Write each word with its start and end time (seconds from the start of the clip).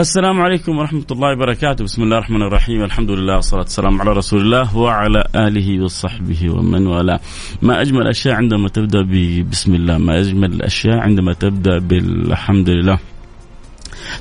السلام 0.00 0.40
عليكم 0.40 0.78
ورحمة 0.78 1.04
الله 1.10 1.32
وبركاته. 1.32 1.84
بسم 1.84 2.02
الله 2.02 2.18
الرحمن 2.18 2.42
الرحيم. 2.42 2.84
الحمد 2.84 3.10
لله 3.10 3.34
والصلاة 3.36 3.60
والسلام 3.60 4.00
على 4.00 4.10
رسول 4.12 4.40
الله 4.40 4.76
وعلى 4.76 5.24
آله 5.34 5.84
وصحبه 5.84 6.50
ومن 6.50 6.86
والاه. 6.86 7.20
ما 7.62 7.80
أجمل 7.80 8.00
الأشياء 8.00 8.34
عندما 8.34 8.68
تبدأ 8.68 9.02
بسم 9.50 9.74
الله. 9.74 9.98
ما 9.98 10.20
أجمل 10.20 10.52
الأشياء 10.52 10.98
عندما 10.98 11.32
تبدأ 11.32 11.78
بالحمد 11.78 12.68
لله. 12.70 12.98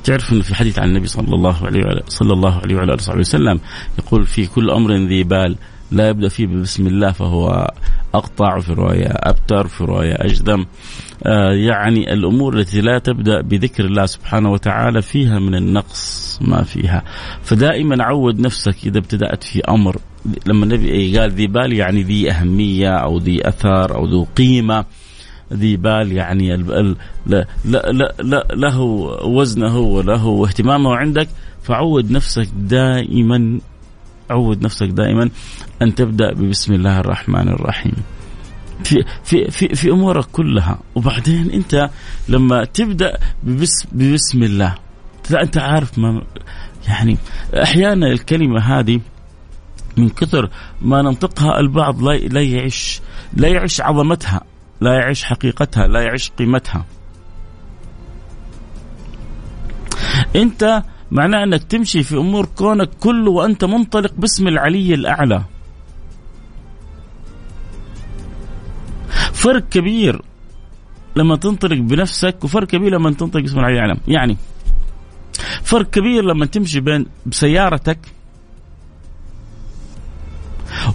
تعرف 0.03 0.33
أن 0.33 0.41
في 0.41 0.55
حديث 0.55 0.79
عن 0.79 0.89
النبي 0.89 1.07
صلى 1.07 1.35
الله 1.35 1.65
عليه 1.65 1.79
وعلى 1.85 2.01
صلى 2.07 2.33
الله 2.33 2.59
عليه 2.59 2.75
وعلى 2.75 2.93
آله 2.93 3.19
وسلم 3.19 3.59
يقول 3.99 4.25
في 4.25 4.47
كل 4.47 4.69
أمر 4.69 4.93
ذي 4.93 5.23
بال 5.23 5.55
لا 5.91 6.09
يبدأ 6.09 6.29
فيه 6.29 6.47
بسم 6.47 6.87
الله 6.87 7.11
فهو 7.11 7.71
أقطع 8.13 8.59
في 8.59 8.73
رواية 8.73 9.07
أبتر 9.07 9.67
في 9.67 9.83
رواية 9.83 10.13
أجدم. 10.13 10.59
آه 10.59 10.65
يعني 11.67 12.13
الأمور 12.13 12.59
التي 12.59 12.81
لا 12.81 12.99
تبدأ 12.99 13.41
بذكر 13.41 13.85
الله 13.85 14.05
سبحانه 14.05 14.51
وتعالى 14.51 15.01
فيها 15.01 15.39
من 15.39 15.55
النقص 15.55 16.39
ما 16.41 16.63
فيها. 16.63 17.03
فدائما 17.43 18.03
عود 18.03 18.39
نفسك 18.39 18.75
إذا 18.85 18.97
ابتدأت 18.97 19.43
في 19.43 19.61
أمر. 19.69 19.97
لما 20.45 20.65
النبي 20.65 21.19
قال 21.19 21.31
ذي 21.31 21.47
بال 21.47 21.73
يعني 21.73 22.03
ذي 22.03 22.31
أهمية 22.31 22.89
أو 22.89 23.17
ذي 23.17 23.47
أثر 23.47 23.95
أو 23.95 24.05
ذو 24.05 24.23
قيمة. 24.23 24.85
ذي 25.53 25.77
بال 25.77 26.11
يعني 26.11 26.55
ال 26.55 26.73
ال 26.73 26.95
لا 27.27 27.45
لا 27.65 27.91
لا 27.91 28.13
لا 28.19 28.47
له 28.53 28.81
وزنه 29.25 29.77
وله 29.77 30.45
اهتمامه 30.47 30.95
عندك. 30.95 31.27
فعود 31.63 32.11
نفسك 32.11 32.47
دائما 32.55 33.59
عود 34.29 34.63
نفسك 34.63 34.87
دائما 34.87 35.29
أن 35.81 35.95
تبدأ 35.95 36.33
ببسم 36.33 36.73
الله 36.73 36.99
الرحمن 36.99 37.47
الرحيم. 37.49 38.18
في 38.83 39.03
في 39.23 39.51
في 39.51 39.75
في 39.75 39.91
أمورك 39.91 40.25
كلها. 40.25 40.79
وبعدين 40.95 41.51
أنت 41.51 41.89
لما 42.29 42.65
تبدأ 42.65 43.17
ببس 43.43 43.87
ببسم 43.91 44.43
الله 44.43 44.75
أنت 45.31 45.57
عارف 45.57 45.99
ما 45.99 46.21
يعني 46.87 47.17
أحيانا 47.63 48.07
الكلمة 48.07 48.59
هذه 48.61 49.01
من 49.97 50.09
كثر 50.09 50.49
ما 50.81 51.01
ننطقها 51.01 51.59
البعض 51.59 52.01
لا 52.01 52.17
لا 52.17 52.41
يعيش 52.41 53.01
لا 53.33 53.47
يعيش 53.47 53.81
عظمتها 53.81 54.41
لا 54.81 54.93
يعيش 54.93 55.23
حقيقتها 55.23 55.87
لا 55.87 56.01
يعيش 56.01 56.29
قيمتها. 56.29 56.85
أنت 60.35 60.83
معناه 61.11 61.43
أنك 61.43 61.63
تمشي 61.63 62.03
في 62.03 62.17
أمور 62.17 62.45
كونك 62.45 62.89
كله 62.99 63.31
وأنت 63.31 63.65
منطلق 63.65 64.13
باسم 64.17 64.47
العلي 64.47 64.93
الأعلى. 64.93 65.43
فرق 69.39 69.69
كبير 69.69 70.21
لما 71.15 71.35
تنطلق 71.35 71.77
بنفسك 71.77 72.43
وفرق 72.43 72.67
كبير 72.67 72.91
لما 72.91 73.11
تنطلق 73.11 73.41
باسم 73.41 73.59
العلي 73.59 73.73
الاعلى 73.73 73.99
يعني 74.07 74.37
فرق 75.63 75.89
كبير 75.89 76.23
لما 76.23 76.45
تمشي 76.45 76.79
بين 76.79 77.05
بسيارتك 77.25 77.99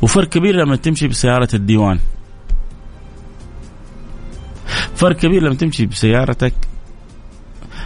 وفرق 0.03 0.29
كبير 0.29 0.57
لما 0.57 0.77
تمشي 0.77 1.09
بسيارة 1.09 1.49
الديوان. 1.55 1.99
فرق 4.95 5.17
كبير 5.17 5.43
لما 5.43 5.55
تمشي 5.55 5.87
بسيارتك 5.87 6.55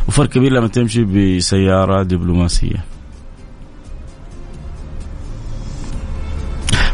وفرق 0.08 0.28
كبير 0.28 0.52
لما 0.52 0.68
تمشي 0.68 1.04
بسيارة 1.04 2.02
دبلوماسية. 2.02 2.84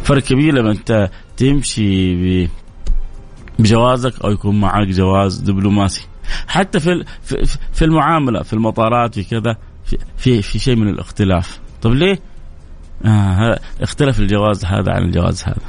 فرق 0.04 0.22
كبير 0.22 0.54
لما 0.54 0.70
انت 0.70 1.10
تمشي 1.36 2.14
بجوازك 3.59 4.25
أو 4.25 4.31
يكون 4.31 4.60
معك 4.60 4.88
جواز 4.88 5.38
دبلوماسي. 5.38 6.06
حتى 6.47 6.81
في 6.81 7.04
في 7.72 7.84
المعاملة 7.84 8.42
في 8.42 8.53
المطارات 8.53 9.15
في 9.15 9.25
كذا 9.25 9.56
في 10.19 10.42
في, 10.42 10.59
شيء 10.59 10.76
من 10.76 10.88
الاختلاف. 10.88 11.60
طب 11.82 11.93
ليه؟ 11.93 12.20
آه 13.04 13.60
اختلف 13.81 14.20
الجواز 14.20 14.64
هذا 14.64 14.93
عن 14.93 15.03
الجواز 15.03 15.43
هذا. 15.43 15.62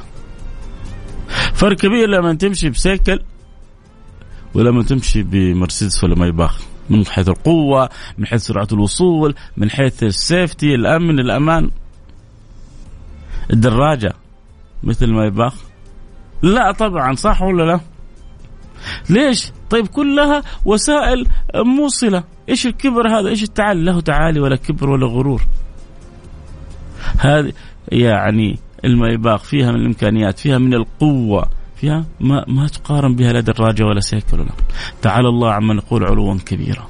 فرق 1.54 1.76
كبير 1.76 2.08
لما 2.08 2.34
تمشي 2.34 2.70
بسيكل 2.70 3.20
ولما 4.54 4.82
تمشي 4.82 5.22
بمرسيدس 5.22 6.04
ولا 6.04 6.14
مايباخ. 6.14 6.60
من 6.90 7.06
حيث 7.06 7.28
القوة 7.28 7.88
من 8.18 8.26
حيث 8.26 8.42
سرعة 8.42 8.68
الوصول 8.72 9.34
من 9.56 9.70
حيث 9.70 10.02
السيفتي 10.02 10.74
الأمن 10.74 11.18
الأمان. 11.18 11.70
الدراجة 13.52 14.14
مثل 14.82 15.06
ما 15.06 15.24
يباخ 15.24 15.54
لا 16.42 16.72
طبعا 16.72 17.14
صح 17.14 17.42
ولا 17.42 17.62
لا؟ 17.62 17.80
ليش؟ 19.10 19.52
طيب 19.70 19.86
كلها 19.86 20.42
وسائل 20.64 21.26
موصلة. 21.54 22.24
إيش 22.48 22.66
الكبر 22.66 23.08
هذا؟ 23.08 23.28
إيش 23.28 23.42
التعالي 23.42 23.84
له 23.84 24.00
تعالي 24.00 24.40
ولا 24.40 24.56
كبر 24.56 24.90
ولا 24.90 25.06
غرور. 25.06 25.42
هذه 27.18 27.52
يعني 27.92 28.58
الميباخ 28.84 29.42
فيها 29.42 29.72
من 29.72 29.80
الإمكانيات 29.80 30.38
فيها 30.38 30.58
من 30.58 30.74
القوة 30.74 31.48
فيها 31.76 32.04
ما 32.20 32.44
ما 32.48 32.66
تقارن 32.66 33.16
بها 33.16 33.32
لا 33.32 33.40
دراجه 33.40 33.84
ولا 33.84 34.00
سيكل 34.00 34.40
ولا. 34.40 34.52
تعالى 35.02 35.28
الله 35.28 35.52
عما 35.52 35.74
نقول 35.74 36.04
علوا 36.04 36.38
كبيرا 36.46 36.86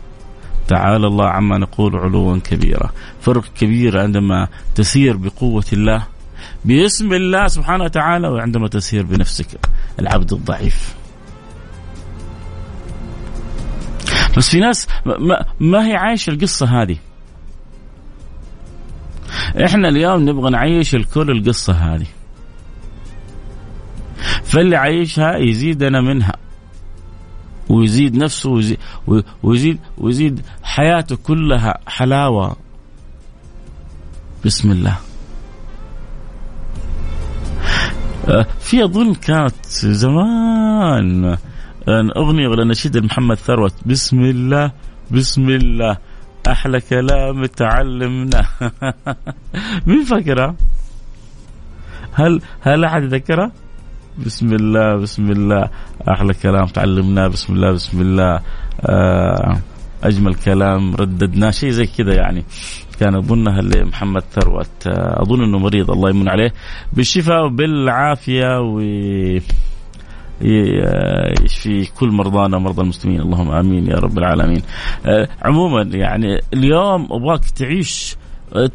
تعالى 0.69 1.07
الله 1.07 1.27
عما 1.27 1.59
نقول 1.59 1.97
علوا 1.97 2.39
كبيرا 2.39 2.91
فرق 3.21 3.45
كبير 3.59 4.01
عندما 4.01 4.49
تسير 4.75 5.17
بقوة 5.17 5.65
الله 5.73 6.07
باسم 6.67 7.13
الله 7.13 7.47
سبحانه 7.47 7.85
وتعالى 7.85 8.29
وعندما 8.29 8.69
تسير 8.69 9.03
بنفسك 9.03 9.47
العبد 10.01 10.33
الضعيف. 10.33 10.95
بس 14.37 14.51
في 14.51 14.61
ناس 14.61 14.89
ما, 15.07 15.45
ما 15.61 15.87
هي 15.87 15.95
عايشة 15.95 16.31
القصة 16.31 16.83
هذه. 16.83 16.97
إحنا 19.65 19.89
اليوم 19.89 20.29
نبغى 20.29 20.51
نعيش 20.51 20.95
الكل 20.95 21.31
القصة 21.31 21.73
هذه. 21.73 22.07
فاللي 24.45 24.77
عايشها 24.77 25.37
يزيدنا 25.37 26.01
منها. 26.01 26.37
ويزيد 27.69 28.17
نفسه 28.17 28.51
ويزيد 28.51 28.79
ويزيد, 29.43 29.79
ويزيد 29.99 30.41
حياته 30.63 31.17
كلها 31.17 31.79
حلاوة. 31.87 32.57
بسم 34.45 34.71
الله. 34.71 34.97
في 38.61 38.85
اظن 38.85 39.15
كانت 39.15 39.67
زمان. 39.67 41.37
اغنيه 42.17 42.49
ولا 42.49 42.65
نشيد 42.65 42.99
محمد 42.99 43.37
ثروت. 43.37 43.75
بسم 43.87 44.21
الله 44.21 44.73
بسم 45.11 45.49
الله. 45.49 45.97
أحلى 46.47 46.81
كلام 46.81 47.45
تعلمنا. 47.45 48.43
مين 49.87 50.05
فاكرها؟ 50.05 50.55
هل 52.13 52.41
هل 52.61 52.85
أحد 52.85 53.03
يذكرها؟ 53.03 53.53
بسم 54.27 54.53
الله 54.55 54.97
بسم 54.97 55.31
الله. 55.31 55.65
أحلى 56.09 56.35
كلام 56.35 56.67
تعلمناه 56.67 57.27
بسم 57.27 57.55
الله 57.55 57.71
بسم 57.73 58.01
الله. 58.01 58.41
آه، 58.81 59.57
أجمل 60.07 60.35
كلام 60.35 60.95
رددناه 60.95 61.51
شيء 61.51 61.71
زي 61.71 61.87
كذا 61.87 62.15
يعني. 62.15 62.45
كان 63.01 63.15
أظنها 63.15 63.63
لمحمد 63.63 64.23
ثروت 64.33 64.87
آه، 64.87 65.23
أظن 65.23 65.43
إنه 65.45 65.59
مريض 65.59 65.91
الله 65.91 66.11
يمن 66.11 66.29
عليه. 66.29 66.53
بالشفاء 66.93 67.45
وبالعافية 67.47 68.61
و 68.61 68.81
يشفي 71.45 71.85
كل 71.99 72.09
مرضانا 72.09 72.57
ومرضى 72.57 72.83
المسلمين. 72.83 73.21
اللهم 73.21 73.51
آمين 73.51 73.87
يا 73.87 73.97
رب 73.97 74.19
العالمين. 74.19 74.63
آه، 75.07 75.29
عموما 75.43 75.83
يعني 75.83 76.41
اليوم 76.55 77.09
أبغاك 77.13 77.51
تعيش 77.51 78.17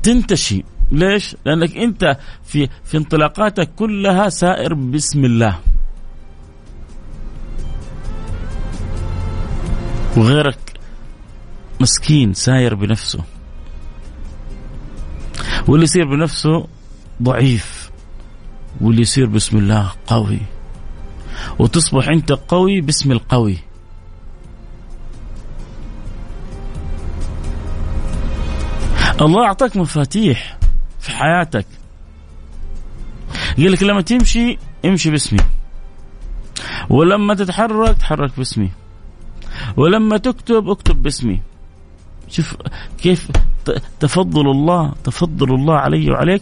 تنتشي. 0.04 0.64
ليش؟ 0.92 1.36
لأنك 1.46 1.78
أنت 1.78 2.18
في 2.44 2.70
في 2.84 2.98
انطلاقاتك 2.98 3.70
كلها 3.76 4.30
سائر 4.30 4.74
بسم 4.74 5.26
الله. 5.26 5.56
وغيرك 10.18 10.71
مسكين 11.82 12.34
ساير 12.34 12.76
بنفسه. 12.76 13.24
واللي 15.68 15.84
يصير 15.84 16.06
بنفسه 16.06 16.68
ضعيف. 17.24 17.92
واللي 18.82 19.02
يصير 19.02 19.26
بسم 19.26 19.58
الله 19.58 19.92
قوي. 20.08 20.40
وتصبح 21.60 22.08
انت 22.08 22.32
قوي 22.32 22.82
باسم 22.82 23.12
القوي. 23.12 23.58
الله 29.22 29.46
أعطاك 29.46 29.78
مفاتيح 29.78 30.58
في 31.00 31.12
حياتك. 31.12 31.66
يقول 33.58 33.72
لك 33.74 33.84
لما 33.84 34.02
تمشي 34.02 34.58
امشي 34.86 35.12
باسمي. 35.12 35.40
ولما 36.90 37.34
تتحرك 37.34 37.98
تحرك 37.98 38.38
باسمي. 38.38 38.72
ولما 39.78 40.18
تكتب 40.18 40.70
اكتب 40.70 41.02
باسمي. 41.02 41.42
شوف 42.32 42.56
كيف 42.98 43.32
تفضل 44.00 44.52
الله 44.52 44.94
تفضل 45.04 45.56
الله 45.56 45.76
علي 45.76 46.12
وعليك. 46.12 46.42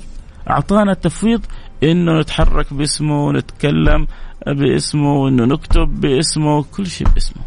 أعطانا 0.50 0.92
التفويض 0.92 1.46
إنه 1.84 2.20
نتحرك 2.20 2.74
باسمه 2.74 3.26
ونتكلم 3.26 4.08
باسمه 4.48 5.14
وإنه 5.14 5.46
نكتب 5.46 6.02
باسمه 6.02 6.64
كل 6.64 6.88
شيء 6.88 7.08
باسمه. 7.08 7.44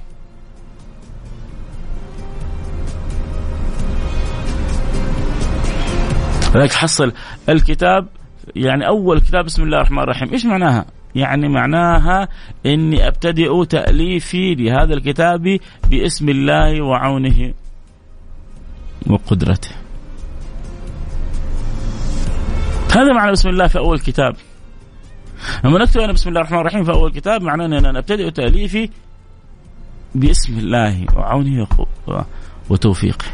لذلك 6.55 6.73
حصل 6.73 7.13
الكتاب 7.49 8.09
يعني 8.57 8.87
أول 8.87 9.21
كتاب 9.21 9.45
بسم 9.45 9.63
الله 9.63 9.77
الرحمن 9.77 9.99
الرحيم 9.99 10.33
إيش 10.33 10.47
معناها؟ 10.47 10.85
يعني 11.15 11.49
معناها 11.49 12.29
إني 12.67 13.09
أبتدئ 13.09 13.65
تأليفي 13.65 14.55
لهذا 14.55 14.95
الكتاب 14.95 15.59
باسم 15.91 16.29
الله 16.29 16.83
وعونه 16.85 17.55
وقدرته. 19.11 19.71
هذا 22.95 23.13
معنى 23.13 23.33
بسم 23.33 23.49
الله 23.49 23.67
في 23.67 23.79
أول 23.79 23.99
كتاب. 23.99 24.37
لما 25.65 25.79
نكتب 25.79 26.01
أنا 26.01 26.13
بسم 26.13 26.29
الله 26.29 26.41
الرحمن 26.41 26.59
الرحيم 26.59 26.85
في 26.85 26.93
أول 26.93 27.13
كتاب 27.13 27.43
معناه 27.43 27.67
أن 27.67 27.73
أنا 27.73 27.99
ابتدئ 27.99 28.31
تأليفي 28.31 28.91
باسم 30.15 30.59
الله 30.59 31.07
وعونه 31.17 31.67
وتوفيقه. 32.71 33.27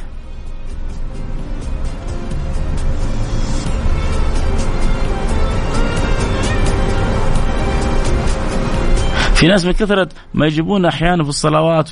في 9.35 9.47
ناس 9.47 9.65
من 9.65 9.73
كثرة 9.73 10.09
ما 10.35 10.47
يجيبون 10.47 10.87
أحيانا 10.87 11.23
في 11.23 11.29
الصلوات 11.29 11.91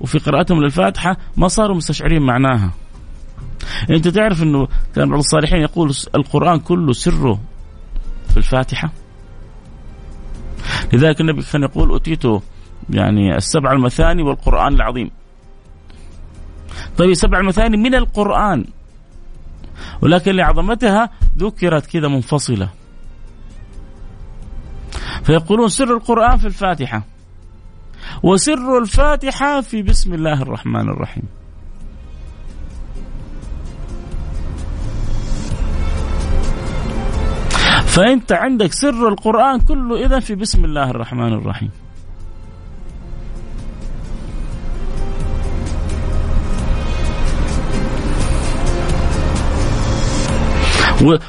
وفي 0.00 0.18
قراءتهم 0.18 0.62
للفاتحة 0.62 1.16
ما 1.36 1.48
صاروا 1.48 1.76
مستشعرين 1.76 2.22
معناها. 2.22 2.70
أنت 3.90 4.08
تعرف 4.08 4.42
أنه 4.42 4.68
كان 4.94 5.08
بعض 5.08 5.18
الصالحين 5.18 5.60
يقول 5.60 5.94
القرآن 6.14 6.60
كله 6.60 6.92
سره 6.92 7.40
في 8.30 8.36
الفاتحة؟ 8.36 8.92
لذلك 10.92 11.20
النبي 11.20 11.42
كان 11.42 11.62
يقول 11.62 11.96
أتيت 11.96 12.24
يعني 12.90 13.36
السبع 13.36 13.72
المثاني 13.72 14.22
والقرآن 14.22 14.74
العظيم. 14.74 15.10
طيب 16.98 17.10
السبع 17.10 17.40
المثاني 17.40 17.76
من 17.76 17.94
القرآن. 17.94 18.64
ولكن 20.02 20.36
لعظمتها 20.36 21.10
ذكرت 21.38 21.86
كذا 21.86 22.08
منفصلة. 22.08 22.68
فيقولون 25.22 25.68
سر 25.68 25.96
القرآن 25.96 26.38
في 26.38 26.46
الفاتحة. 26.46 27.02
وسر 28.22 28.78
الفاتحة 28.78 29.60
في 29.60 29.82
بسم 29.82 30.14
الله 30.14 30.42
الرحمن 30.42 30.88
الرحيم. 30.88 31.39
فأنت 37.90 38.32
عندك 38.32 38.72
سر 38.72 39.08
القرآن 39.08 39.60
كله 39.60 40.06
إذا 40.06 40.20
في 40.20 40.34
بسم 40.34 40.64
الله 40.64 40.90
الرحمن 40.90 41.32
الرحيم. 41.32 41.70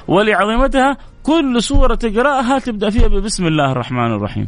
ولعظمتها 0.08 0.98
كل 1.24 1.64
سورة 1.64 1.96
تقرأها 1.96 2.60
تبدأ 2.60 2.90
فيها 2.90 3.08
بسم 3.08 3.48
الله 3.48 3.72
الرحمن 3.72 4.12
الرحيم. 4.14 4.48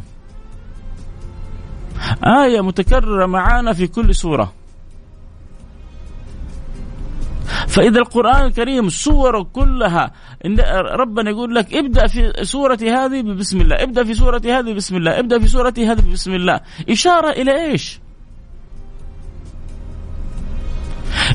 آية 2.24 2.60
متكررة 2.60 3.26
معانا 3.26 3.72
في 3.72 3.86
كل 3.86 4.14
سورة. 4.14 4.52
فإذا 7.68 7.98
القرآن 7.98 8.46
الكريم 8.46 8.88
سوره 8.88 9.42
كلها 9.52 10.12
ربنا 10.94 11.30
يقول 11.30 11.54
لك 11.54 11.74
ابدأ 11.74 12.06
في 12.06 12.32
سورة 12.42 12.78
هذه 12.82 13.22
بسم 13.22 13.60
الله 13.60 13.82
ابدأ 13.82 14.04
في 14.04 14.14
سورة 14.14 14.42
هذه 14.44 14.72
بسم 14.72 14.96
الله 14.96 15.18
ابدأ 15.18 15.38
في 15.38 15.48
سورة 15.48 15.74
هذه 15.78 16.12
بسم 16.12 16.34
الله. 16.34 16.60
إشارة 16.88 17.30
إلى 17.30 17.70
إيش؟ 17.70 18.00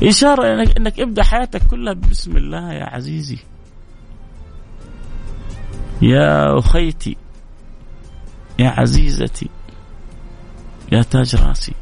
إشارة 0.02 0.54
إنك, 0.54 0.76
إنك 0.76 1.00
ابدأ 1.00 1.22
حياتك 1.22 1.66
كلها 1.66 1.92
بسم 1.94 2.36
الله 2.36 2.72
يا 2.72 2.84
عزيزي. 2.84 3.38
يا 6.02 6.58
أخيتي 6.58 7.16
يا 8.58 8.68
عزيزتي 8.68 9.48
يا 10.92 11.02
تاج 11.02 11.36
راسي. 11.36 11.74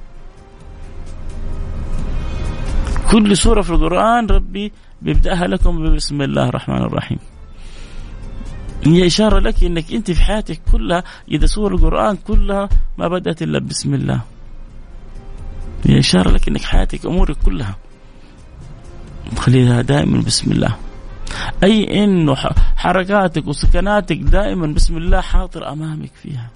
كل 3.10 3.36
سورة 3.36 3.62
في 3.62 3.70
القرآن 3.70 4.26
ربي 4.26 4.72
بيبدأها 5.02 5.46
لكم 5.46 5.94
بسم 5.94 6.22
الله 6.22 6.48
الرحمن 6.48 6.82
الرحيم. 6.82 7.18
هي 8.86 9.06
إشارة 9.06 9.38
لك 9.38 9.64
أنك 9.64 9.92
أنت 9.92 10.10
في 10.10 10.22
حياتك 10.22 10.60
كلها 10.72 11.04
إذا 11.30 11.46
سور 11.46 11.74
القرآن 11.74 12.16
كلها 12.16 12.68
ما 12.98 13.08
بدأت 13.08 13.42
إلا 13.42 13.58
بسم 13.58 13.94
الله. 13.94 14.20
هي 15.86 15.98
إشارة 15.98 16.30
لك 16.30 16.48
أنك 16.48 16.62
حياتك 16.62 17.06
أمورك 17.06 17.36
كلها. 17.44 17.76
خليها 19.36 19.82
دائما 19.82 20.22
بسم 20.22 20.52
الله. 20.52 20.76
أي 21.64 22.04
أنه 22.04 22.34
حركاتك 22.76 23.46
وسكناتك 23.46 24.16
دائما 24.16 24.66
بسم 24.66 24.96
الله 24.96 25.20
حاضر 25.20 25.72
أمامك 25.72 26.10
فيها. 26.22 26.50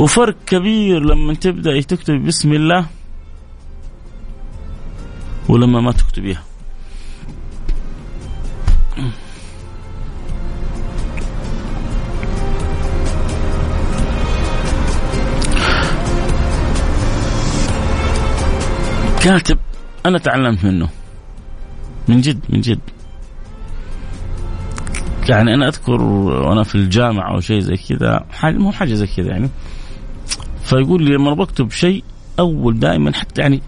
وفرق 0.00 0.36
كبير 0.46 1.00
لما 1.00 1.34
تبدأ 1.34 1.80
تكتب 1.80 2.24
بسم 2.24 2.52
الله 2.52 2.86
ولما 5.48 5.80
ما 5.80 5.92
تكتبيها. 5.92 6.42
كاتب 19.20 19.58
أنا 20.06 20.18
تعلمت 20.18 20.64
منه. 20.64 20.88
من 22.08 22.20
جد 22.20 22.40
من 22.48 22.60
جد. 22.60 22.80
يعني 25.28 25.54
أنا 25.54 25.68
أذكر 25.68 26.02
وأنا 26.02 26.62
في 26.62 26.74
الجامعة 26.74 27.34
أو 27.34 27.40
شيء 27.40 27.60
زي 27.60 27.76
كذا 27.76 28.26
مو 28.44 28.72
حاجة 28.72 28.94
زي 28.94 29.06
كذا 29.06 29.28
يعني. 29.28 29.50
فيقول 30.70 31.04
لي 31.04 31.14
لما 31.14 31.34
بكتب 31.34 31.70
شيء 31.70 32.04
أول 32.38 32.78
دائما 32.78 33.12
حتى 33.12 33.42
يعني 33.42 33.62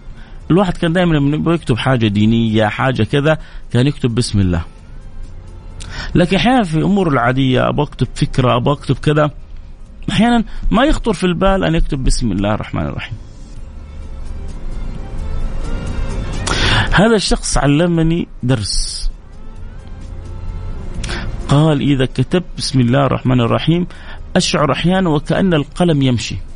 الواحد 0.51 0.77
كان 0.77 0.93
دائما 0.93 1.13
لما 1.15 1.53
يكتب 1.53 1.77
حاجة 1.77 2.07
دينية 2.07 2.65
حاجة 2.65 3.03
كذا 3.03 3.37
كان 3.71 3.87
يكتب 3.87 4.15
بسم 4.15 4.39
الله. 4.39 4.65
لكن 6.15 6.37
أحيانا 6.37 6.63
في 6.63 6.77
أمور 6.77 7.07
العادية 7.07 7.69
أبغى 7.69 7.83
أكتب 7.83 8.07
فكرة 8.15 8.55
أبغى 8.57 8.73
أكتب 8.73 8.97
كذا 8.97 9.31
أحيانا 10.11 10.43
ما 10.71 10.83
يخطر 10.83 11.13
في 11.13 11.23
البال 11.23 11.63
أن 11.63 11.75
يكتب 11.75 12.03
بسم 12.03 12.31
الله 12.31 12.53
الرحمن 12.53 12.85
الرحيم. 12.85 13.17
هذا 16.93 17.15
الشخص 17.15 17.57
علمني 17.57 18.27
درس. 18.43 19.11
قال 21.47 21.81
إذا 21.81 22.05
كتبت 22.05 22.45
بسم 22.57 22.79
الله 22.79 23.05
الرحمن 23.05 23.41
الرحيم 23.41 23.87
أشعر 24.35 24.71
أحيانا 24.71 25.09
وكأن 25.09 25.53
القلم 25.53 26.01
يمشي. 26.01 26.52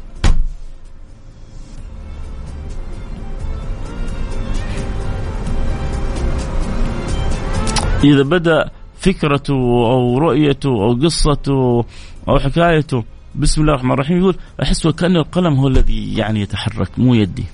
إذا 8.04 8.24
بدأ 8.24 8.70
فكرته 9.00 9.54
أو 9.92 10.18
رؤيته 10.18 10.70
أو 10.70 10.94
قصته 10.94 11.86
أو 12.30 12.40
حكايته 12.40 13.04
بسم 13.36 13.62
الله 13.62 13.74
الرحمن 13.74 13.92
الرحيم 13.92 14.18
يقول 14.18 14.36
أحس 14.64 14.86
وكأن 14.86 15.16
القلم 15.16 15.54
هو 15.54 15.68
الذي 15.68 16.18
يعني 16.18 16.42
يتحرك 16.42 17.00
مو 17.00 17.14
يدي 17.14 17.46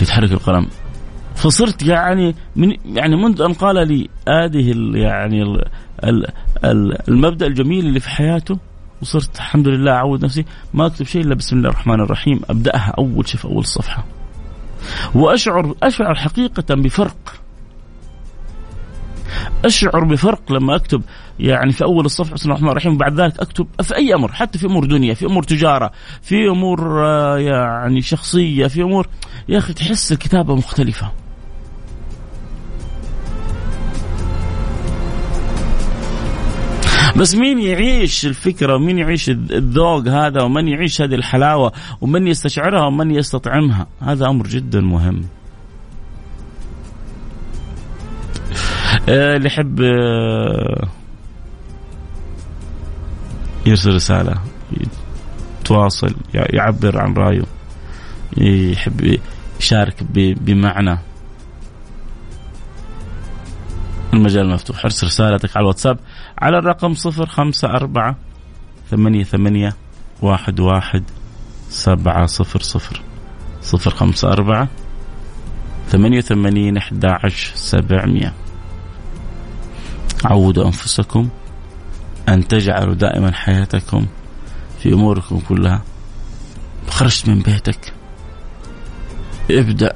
يتحرك 0.00 0.32
القلم. 0.32 0.66
فصرت 1.34 1.82
يعني 1.82 2.34
من 2.56 2.76
يعني 2.84 3.16
منذ 3.16 3.42
أن 3.42 3.52
قال 3.52 3.88
لي 3.88 4.08
هذه 4.28 4.72
يعني 4.94 5.44
المبدأ 7.08 7.46
الجميل 7.46 7.86
اللي 7.86 8.00
في 8.00 8.10
حياته 8.10 8.58
وصرت 9.02 9.36
الحمد 9.36 9.68
لله 9.68 9.92
أعود 9.92 10.24
نفسي 10.24 10.44
ما 10.74 10.86
أكتب 10.86 11.06
شيء 11.06 11.22
إلا 11.22 11.34
بسم 11.34 11.56
الله 11.56 11.68
الرحمن 11.68 12.00
الرحيم 12.00 12.40
أبدأها 12.50 12.94
أول 12.98 13.28
شيء 13.28 13.40
في 13.40 13.44
أول 13.44 13.64
صفحة. 13.64 14.04
وأشعر 15.14 15.74
أشعر 15.82 16.14
حقيقة 16.14 16.74
بفرق 16.74 17.45
أشعر 19.66 20.04
بفرق 20.04 20.52
لما 20.52 20.76
أكتب 20.76 21.02
يعني 21.38 21.72
في 21.72 21.84
أول 21.84 22.04
الصفحة 22.04 22.34
بسم 22.34 22.44
الله 22.44 22.54
الرحمن 22.54 22.70
الرحيم 22.70 22.92
وبعد 22.92 23.20
ذلك 23.20 23.40
أكتب 23.40 23.66
في 23.82 23.96
أي 23.96 24.14
أمر 24.14 24.32
حتى 24.32 24.58
في 24.58 24.66
أمور 24.66 24.84
دنيا 24.84 25.14
في 25.14 25.26
أمور 25.26 25.42
تجارة 25.42 25.90
في 26.22 26.48
أمور 26.48 27.06
آه، 27.06 27.38
يعني 27.38 28.02
شخصية 28.02 28.66
في 28.66 28.82
أمور. 28.82 29.08
يا 29.48 29.58
أخي 29.58 29.72
تحس 29.72 30.12
الكتابة 30.12 30.54
مختلفة. 30.54 31.10
بس 37.16 37.34
مين 37.34 37.58
يعيش 37.58 38.26
الفكرة؟ 38.26 38.74
ومين 38.74 38.98
يعيش 38.98 39.28
الذوق 39.30 40.08
هذا؟ 40.08 40.42
ومن 40.42 40.68
يعيش 40.68 41.02
هذه 41.02 41.14
الحلاوة؟ 41.14 41.72
ومن 42.00 42.26
يستشعرها؟ 42.26 42.86
ومن 42.86 43.10
يستطعمها؟ 43.10 43.86
هذا 44.00 44.26
أمر 44.26 44.46
جدا 44.46 44.80
مهم. 44.80 45.24
اللي 49.08 49.46
يحب 49.46 49.80
آه، 49.80 50.88
يرسل 53.66 53.94
رسالة 53.94 54.40
يتواصل 55.60 56.14
يعبر 56.34 56.98
عن 56.98 57.14
رأيه 57.14 57.42
يحب 58.36 59.18
يشارك 59.60 60.02
بمعنى. 60.14 60.98
المجال 64.14 64.48
مفتوح. 64.48 64.84
ارسل 64.84 65.06
رسالتك 65.06 65.56
على 65.56 65.62
الواتساب 65.62 65.98
على 66.38 66.58
الرقم 66.58 66.94
صفر 66.94 67.26
خمسة 67.26 67.68
أربعة 67.68 68.16
ثمانية 68.90 69.24
ثمانية 69.24 69.76
واحد 70.22 70.60
واحد 70.60 71.04
سبعة 71.68 72.26
صفر 72.26 72.60
صفر. 72.60 73.00
صفر 73.60 73.90
خمسة 73.90 74.28
أربعة 74.28 74.68
ثمانية 75.88 76.18
وثمانين 76.18 76.76
أحد 76.76 77.04
عشر 77.04 77.52
سبعمية. 77.54 78.45
عودوا 80.24 80.64
أنفسكم 80.64 81.28
أن 82.28 82.48
تجعلوا 82.48 82.94
دائما 82.94 83.32
حياتكم 83.32 84.06
في 84.82 84.92
أموركم 84.92 85.40
كلها. 85.48 85.82
خرجت 86.88 87.28
من 87.28 87.40
بيتك. 87.40 87.92
ابدأ 89.50 89.92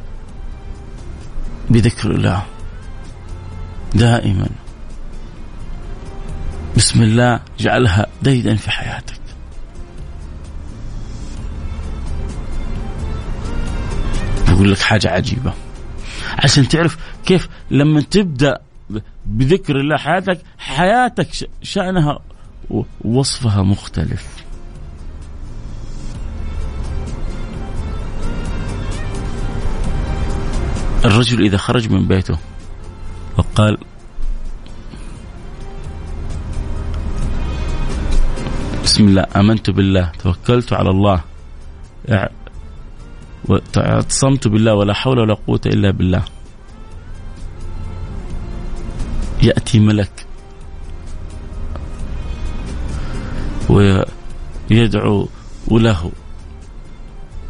بذكر 1.71 2.11
الله 2.11 2.43
دائما. 3.95 4.49
بسم 6.77 7.03
الله 7.03 7.41
جعلها 7.59 8.07
ديدا 8.23 8.57
في 8.57 8.71
حياتك. 8.71 9.21
بقول 14.49 14.73
لك 14.73 14.79
حاجة 14.79 15.11
عجيبة. 15.11 15.53
عشان 16.39 16.69
تعرف 16.69 16.97
كيف 17.27 17.49
لما 17.71 18.01
تبدأ 18.01 18.59
بذكر 19.27 19.81
الله 19.81 19.97
حياتك 19.97 20.41
حياتك 20.59 21.29
شأنها 21.63 22.19
ووصفها 22.71 23.63
مختلف. 23.63 24.41
الرجل 31.05 31.43
إذا 31.45 31.57
خرج 31.57 31.91
من 31.91 32.09
بيته 32.09 32.39
وقال 33.39 33.79
بسم 38.85 39.09
الله 39.09 39.27
آمنت 39.37 39.71
بالله 39.71 40.13
توكلت 40.19 40.73
على 40.73 40.91
الله 40.91 41.25
واعتصمت 43.49 44.49
بالله 44.49 44.75
ولا 44.75 44.95
حول 44.95 45.19
ولا 45.19 45.35
قوة 45.35 45.61
إلا 45.67 45.91
بالله. 45.91 46.25
يأتي 49.43 49.81
ملك 49.81 50.27
ويدعو 54.71 55.29
له 55.71 56.13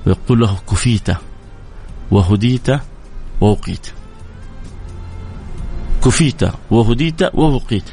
ويقول 0.06 0.40
له 0.40 0.58
كفيت 0.70 1.08
وهديت 2.10 2.68
ووقيت 3.40 3.86
كفيت 6.04 6.42
وهديت 6.70 7.34
ووقيت 7.34 7.84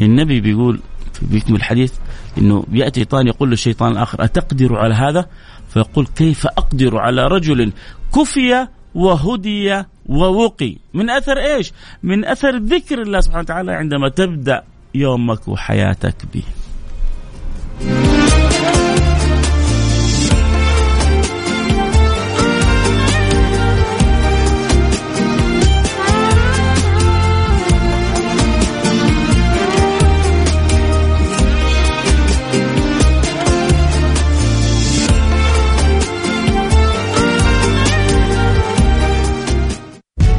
النبي 0.00 0.40
بيقول 0.40 0.80
بيكمل 1.22 1.56
الحديث 1.56 1.92
إنه 2.38 2.64
يأتي 2.72 3.00
شيطان 3.00 3.26
يقول 3.26 3.50
للشيطان 3.50 3.92
الآخر 3.92 4.24
أتقدر 4.24 4.76
على 4.76 4.94
هذا؟ 4.94 5.26
فيقول 5.68 6.06
كيف 6.06 6.46
أقدر 6.46 6.98
على 6.98 7.26
رجل 7.26 7.72
كفي 8.14 8.68
وهدي 8.94 9.84
ووقي 10.06 10.76
من 10.94 11.10
أثر 11.10 11.38
إيش؟ 11.38 11.72
من 12.02 12.24
أثر 12.24 12.56
ذكر 12.56 13.02
الله 13.02 13.20
سبحانه 13.20 13.42
وتعالى 13.42 13.72
عندما 13.72 14.08
تبدأ 14.08 14.62
يومك 14.94 15.48
وحياتك 15.48 16.16
به. 16.34 16.63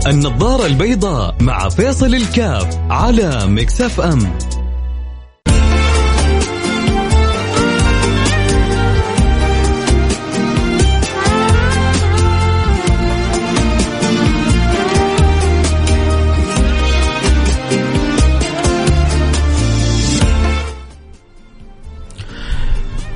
النظارة 0.08 0.66
البيضاء 0.66 1.36
مع 1.42 1.70
فيصل 1.70 2.16
الكاف 2.16 2.78
على 2.90 3.40
مكسف 3.48 4.00
أم 4.00 4.20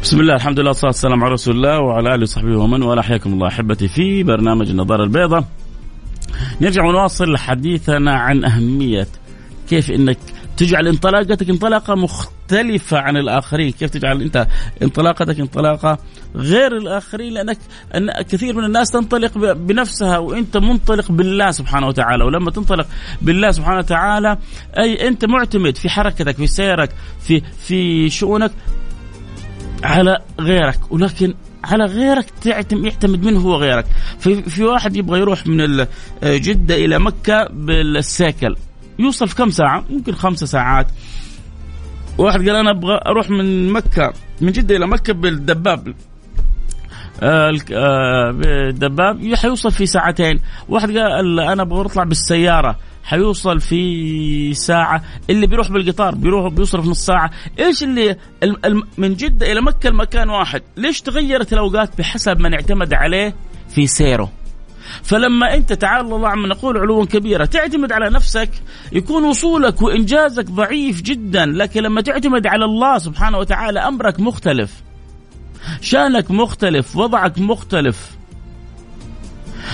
بسم 0.04 0.20
الله 0.20 0.36
الحمد 0.36 0.60
لله 0.60 0.70
والصلاة 0.70 0.90
والسلام 0.90 1.24
على 1.24 1.34
رسول 1.34 1.56
الله 1.56 1.80
وعلى 1.80 2.16
آله 2.16 2.24
وصحبه 2.24 2.58
ومن 2.58 2.84
والاه. 2.84 3.02
حياكم 3.02 3.34
الله 3.34 3.48
أحبتي 3.48 3.88
في 3.88 4.24
برنامج 4.24 4.70
النظارة 4.70 5.04
البيضاء. 5.04 5.44
نرجع 6.62 6.84
ونواصل 6.84 7.38
حديثنا 7.38 8.14
عن 8.14 8.46
أهمية 8.46 9.08
كيف 9.70 9.92
أنك 9.92 10.18
تجعل 10.58 10.88
انطلاقتك 10.88 11.50
انطلاقة 11.50 11.96
مختلفة 11.96 12.98
عن 12.98 13.18
الآخرين. 13.18 13.72
كيف 13.72 13.90
تجعل 13.90 14.22
أنت 14.22 14.48
انطلاقتك 14.84 15.40
انطلاقة 15.40 15.98
غير 16.36 16.78
الآخرين؟ 16.78 17.34
لأنك 17.34 17.58
أن 17.96 18.12
كثير 18.22 18.56
من 18.56 18.64
الناس 18.66 18.92
تنطلق 18.92 19.38
بنفسها 19.54 20.18
وأنت 20.18 20.58
منطلق 20.58 21.12
بالله 21.12 21.52
سبحانه 21.52 21.88
وتعالى. 21.88 22.24
ولما 22.24 22.52
تنطلق 22.52 22.88
بالله 23.22 23.52
سبحانه 23.52 23.78
وتعالى 23.78 24.38
أي 24.80 25.08
أنت 25.08 25.26
معتمد 25.26 25.78
في 25.78 25.90
حركتك 25.90 26.36
في 26.36 26.48
سيرك 26.48 26.90
في 27.20 27.42
في 27.60 28.10
شؤونك 28.10 28.52
على 29.84 30.18
غيرك. 30.40 30.92
ولكن 30.92 31.34
على 31.64 31.86
غيرك 31.86 32.26
يعتمد 32.46 33.24
منه 33.24 33.40
هو 33.40 33.56
غيرك 33.56 33.86
في, 34.20 34.44
في 34.44 34.64
واحد 34.64 34.96
يبغى 34.96 35.20
يروح 35.20 35.48
من 35.48 35.86
جدة 36.24 36.76
إلى 36.76 37.00
مكة 37.00 37.48
بالسيكل. 37.52 38.56
يوصل 39.00 39.28
في 39.28 39.36
كم 39.36 39.50
ساعة؟ 39.50 39.84
ممكن 39.90 40.14
خمسة 40.14 40.46
ساعات. 40.46 40.88
واحد 42.18 42.40
قال 42.40 42.56
أنا 42.56 42.72
أبغى 42.72 43.00
أروح 43.06 43.30
من 43.30 43.70
مكة 43.70 44.14
من 44.42 44.52
جدة 44.52 44.76
إلى 44.76 44.88
مكة 44.88 45.14
بالدباب. 45.14 45.94
آه 47.24 47.52
بالدباب. 48.32 49.36
حيوصل 49.36 49.72
في 49.72 49.86
ساعتين. 49.86 50.40
واحد 50.70 50.98
قال 50.98 51.40
أنا 51.40 51.62
أبغى 51.62 51.82
أطلع 51.82 52.04
بالسيارة. 52.04 52.76
حيوصل 53.04 53.60
في 53.60 54.54
ساعة 54.54 55.04
اللي 55.30 55.48
بيروح 55.48 55.72
بالقطار 55.72 56.16
بيروح 56.16 56.54
بيوصل 56.54 56.84
في 56.84 56.90
نص 56.90 57.06
ساعة. 57.06 57.32
إيش 57.60 57.84
اللي 57.84 58.16
من 58.98 59.14
جدة 59.14 59.52
إلى 59.52 59.62
مكة 59.62 59.88
المكان 59.88 60.30
واحد. 60.30 60.62
ليش 60.78 61.02
تغيرت 61.02 61.54
الأوقات؟ 61.54 61.98
بحسب 61.98 62.40
من 62.40 62.54
اعتمد 62.54 62.94
عليه 62.94 63.36
في 63.70 63.88
سيره. 63.88 64.32
فلما 65.04 65.56
أنت 65.56 65.74
تعالى 65.74 66.16
الله 66.16 66.30
عما 66.30 66.48
نقول 66.48 66.78
علوا 66.78 67.06
كبيرا 67.06 67.46
تعتمد 67.46 67.92
على 67.92 68.10
نفسك 68.10 68.50
يكون 68.92 69.24
وصولك 69.24 69.82
وإنجازك 69.82 70.46
ضعيف 70.46 71.02
جدا. 71.02 71.46
لكن 71.46 71.84
لما 71.84 72.02
تعتمد 72.02 72.48
على 72.48 72.66
الله 72.66 72.98
سبحانه 72.98 73.38
وتعالى 73.38 73.80
أمرك 73.80 74.20
مختلف. 74.20 74.84
شأنك 75.82 76.32
مختلف 76.32 76.98
وضعك 76.98 77.40
مختلف. 77.40 78.19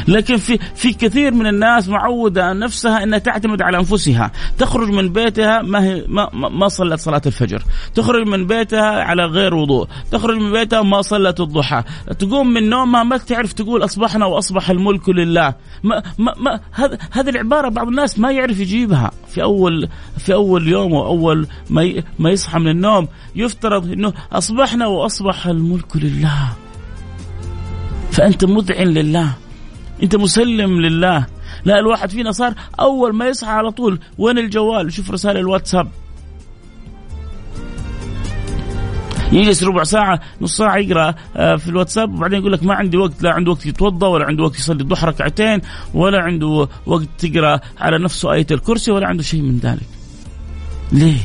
لكن 0.08 0.38
في 0.38 0.60
في 0.76 0.94
كثير 0.94 1.34
من 1.34 1.48
الناس 1.48 1.90
معودة 1.90 2.54
نفسها 2.54 3.04
إنها 3.04 3.20
تعتمد 3.20 3.62
على 3.62 3.78
أنفسها، 3.78 4.32
تخرج 4.58 4.90
من 4.90 5.10
بيتها 5.14 5.62
ما 5.62 5.84
هي 5.84 6.06
ما, 6.08 6.30
ما 6.34 6.68
صلت 6.68 7.00
صلاة 7.00 7.22
الفجر، 7.26 7.64
تخرج 7.96 8.28
من 8.28 8.48
بيتها 8.48 9.04
على 9.04 9.26
غير 9.26 9.56
وضوء، 9.56 9.88
تخرج 10.12 10.38
من 10.38 10.52
بيتها 10.52 10.82
ما 10.82 11.02
صلت 11.02 11.40
الضحى، 11.40 11.84
تقوم 12.20 12.48
من 12.48 12.70
نومها 12.70 13.04
ما 13.04 13.18
تعرف 13.18 13.54
تقول 13.54 13.84
أصبحنا 13.84 14.26
وأصبح 14.26 14.70
الملك 14.70 15.10
لله، 15.10 15.54
ما 15.84 16.04
ما, 16.18 16.34
ما 16.38 16.60
هذه 17.12 17.30
العبارة 17.30 17.70
بعض 17.70 17.88
الناس 17.88 18.20
ما 18.20 18.32
يعرف 18.32 18.60
يجيبها. 18.60 19.12
في 19.30 19.44
اول 19.44 19.90
في 20.18 20.34
أول 20.34 20.68
يوم 20.68 20.94
وأول 20.94 21.48
ما 21.70 22.04
ما 22.20 22.30
يصحى 22.30 22.60
من 22.60 22.68
النوم، 22.68 23.08
يفترض 23.36 23.92
إنه 23.92 24.14
أصبحنا 24.32 24.88
وأصبح 24.88 25.48
الملك 25.48 25.98
لله. 25.98 26.50
فأنت 28.12 28.46
مذعن 28.46 28.88
لله. 28.88 29.34
انت 30.04 30.16
مسلم 30.16 30.82
لله. 30.82 31.26
لا 31.66 31.80
الواحد 31.80 32.10
فينا 32.10 32.32
صار 32.32 32.54
أول 32.80 33.16
ما 33.16 33.28
يصحى 33.28 33.52
على 33.52 33.72
طول 33.72 34.00
وين 34.18 34.38
الجوال؟ 34.38 34.94
شوف 34.94 35.12
رسائل 35.12 35.38
الواتساب. 35.38 35.88
يجلس 39.32 39.64
ربع 39.64 39.84
ساعة 39.84 40.20
نص 40.42 40.58
ساعة 40.58 40.78
يقرأ 40.78 41.16
آه، 41.36 41.56
في 41.56 41.68
الواتساب 41.68 42.16
وبعدين 42.16 42.40
يقول 42.40 42.52
لك 42.52 42.64
ما 42.64 42.74
عندي 42.74 42.98
وقت 42.98 43.24
لا 43.24 43.34
عنده 43.34 43.52
وقت 43.52 43.66
يتوضأ 43.66 44.08
ولا 44.08 44.26
عنده 44.26 44.44
وقت 44.44 44.60
يصلي 44.60 44.82
الضحى 44.82 45.08
ركعتين 45.08 45.62
ولا 45.94 46.22
عنده 46.22 46.68
وقت 46.86 47.08
تقرأ 47.18 47.60
على 47.78 47.98
نفسه 47.98 48.34
آية 48.34 48.48
الكرسي 48.52 48.92
ولا 48.92 49.08
عنده 49.08 49.24
شيء 49.24 49.42
من 49.42 49.58
ذلك. 49.58 49.88
ليه؟ 50.92 51.18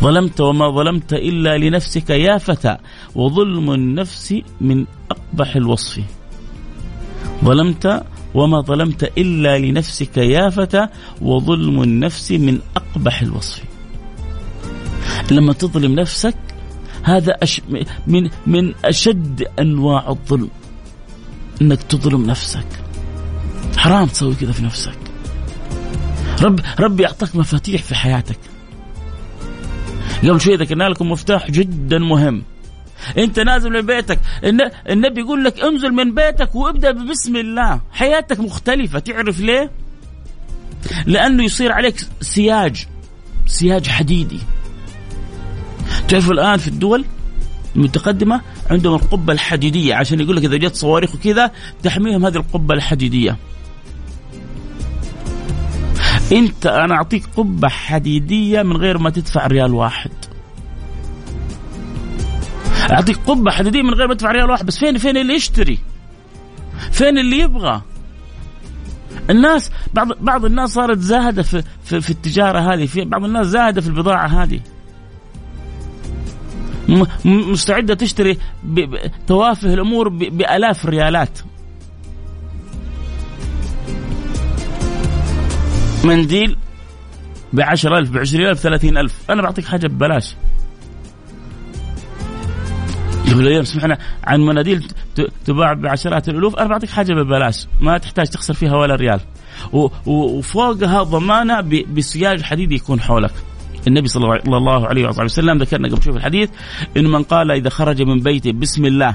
ظلمت 0.00 0.40
وما 0.40 0.70
ظلمت 0.70 1.12
إلا 1.12 1.58
لنفسك 1.58 2.10
يا 2.10 2.38
فتى 2.38 2.76
وظلم 3.14 3.72
النفس 3.72 4.34
من 4.60 4.86
أقبح 5.10 5.56
الوصف. 5.56 6.00
ظلمت 7.44 8.02
وما 8.34 8.60
ظلمت 8.60 9.12
إلا 9.18 9.58
لنفسك 9.58 10.16
يا 10.16 10.50
فتى 10.50 10.88
وظلم 11.20 11.82
النفس 11.82 12.32
من 12.32 12.58
أقبح 12.76 13.22
الوصف. 13.22 13.62
لما 15.30 15.52
تظلم 15.52 15.94
نفسك 15.94 16.34
هذا 17.02 17.32
أش 17.42 17.60
من 18.06 18.30
من 18.46 18.74
أشد 18.84 19.46
أنواع 19.58 20.08
الظلم 20.08 20.50
أنك 21.62 21.82
تظلم 21.82 22.26
نفسك. 22.26 22.66
حرام 23.76 24.06
تسوي 24.06 24.34
كذا 24.34 24.52
في 24.52 24.64
نفسك. 24.64 24.98
رب 26.42 26.60
ربي 26.80 27.06
أعطاك 27.06 27.36
مفاتيح 27.36 27.82
في 27.82 27.94
حياتك. 27.94 28.38
قبل 30.22 30.40
شوي 30.40 30.56
ذكرنا 30.56 30.84
لكم 30.84 31.10
مفتاح 31.10 31.50
جدا 31.50 31.98
مهم. 31.98 32.42
انت 33.18 33.40
نازل 33.40 33.70
من 33.70 33.80
بيتك. 33.80 34.20
النبي 34.90 35.20
يقول 35.20 35.44
لك 35.44 35.60
انزل 35.60 35.90
من 35.90 36.14
بيتك 36.14 36.54
وابدأ 36.54 36.92
بسم 36.92 37.36
الله. 37.36 37.80
حياتك 37.92 38.40
مختلفة. 38.40 38.98
تعرف 38.98 39.40
ليه؟ 39.40 39.70
لأنه 41.06 41.44
يصير 41.44 41.72
عليك 41.72 42.06
سياج. 42.20 42.86
سياج 43.46 43.88
حديدي. 43.88 44.40
تعرفوا 46.08 46.32
الآن 46.32 46.58
في 46.58 46.68
الدول 46.68 47.04
المتقدمة 47.76 48.40
عندهم 48.70 48.94
القبة 48.94 49.32
الحديدية. 49.32 49.94
عشان 49.94 50.20
يقول 50.20 50.36
لك 50.36 50.44
إذا 50.44 50.56
جت 50.56 50.74
صواريخ 50.74 51.14
وكذا 51.14 51.50
تحميهم 51.82 52.26
هذه 52.26 52.36
القبة 52.36 52.74
الحديدية. 52.74 53.36
انت 56.32 56.66
أنا 56.66 56.94
أعطيك 56.94 57.26
قبة 57.36 57.68
حديدية 57.68 58.62
من 58.62 58.76
غير 58.76 58.98
ما 58.98 59.10
تدفع 59.10 59.46
ريال 59.46 59.74
واحد. 59.74 60.10
أعطيك 62.90 63.16
قبة 63.26 63.50
حديدية 63.50 63.82
من 63.82 63.94
غير 63.94 64.08
ما 64.08 64.14
تدفع 64.14 64.32
ريال 64.32 64.50
واحد 64.50 64.66
بس 64.66 64.78
فين 64.78 64.98
فين 64.98 65.16
اللي 65.16 65.34
يشتري؟ 65.34 65.78
فين 66.92 67.18
اللي 67.18 67.38
يبغى؟ 67.38 67.82
الناس 69.30 69.70
بعض 69.94 70.12
بعض 70.20 70.44
الناس 70.44 70.70
صارت 70.70 70.98
زاهدة 70.98 71.42
في 71.42 71.62
في, 71.84 72.00
في 72.00 72.10
التجارة 72.10 72.74
هذه، 72.74 72.86
في 72.86 73.04
بعض 73.04 73.24
الناس 73.24 73.46
زاهدة 73.46 73.80
في 73.80 73.86
البضاعة 73.86 74.26
هذه. 74.26 74.60
مستعدة 77.24 77.94
تشتري 77.94 78.38
توافه 79.26 79.74
الأمور 79.74 80.08
بألاف 80.08 80.84
الريالات. 80.84 81.38
منديل 86.04 86.56
ب 87.52 87.60
10000 87.60 88.10
ب 88.10 88.18
20000 88.18 88.60
30000 88.60 89.30
أنا 89.30 89.42
بعطيك 89.42 89.64
حاجة 89.64 89.86
ببلاش 89.86 90.34
يقول 93.28 93.46
الأيام 93.46 93.64
سمعنا 93.64 93.98
عن 94.24 94.40
مناديل 94.40 94.88
تباع 95.44 95.72
بعشرات 95.72 96.28
الألوف 96.28 96.56
أنا 96.56 96.68
بعطيك 96.68 96.90
حاجة 96.90 97.12
ببلاش 97.12 97.66
ما 97.80 97.98
تحتاج 97.98 98.26
تخسر 98.26 98.54
فيها 98.54 98.76
ولا 98.76 98.94
ريال. 98.94 99.20
وفوقها 100.06 101.02
ضمانة 101.02 101.60
بسياج 101.94 102.42
حديد 102.42 102.72
يكون 102.72 103.00
حولك. 103.00 103.32
النبي 103.86 104.08
صلى 104.08 104.40
الله 104.46 104.86
عليه 104.86 105.08
وسلم 105.08 105.58
ذكرنا 105.58 105.88
قبل 105.88 106.02
شوي 106.02 106.12
في 106.12 106.18
الحديث 106.18 106.50
انه 106.96 107.08
من 107.08 107.22
قال 107.22 107.50
إذا 107.50 107.68
خرج 107.68 108.02
من 108.02 108.20
بيته 108.20 108.52
بسم 108.52 108.84
الله 108.84 109.14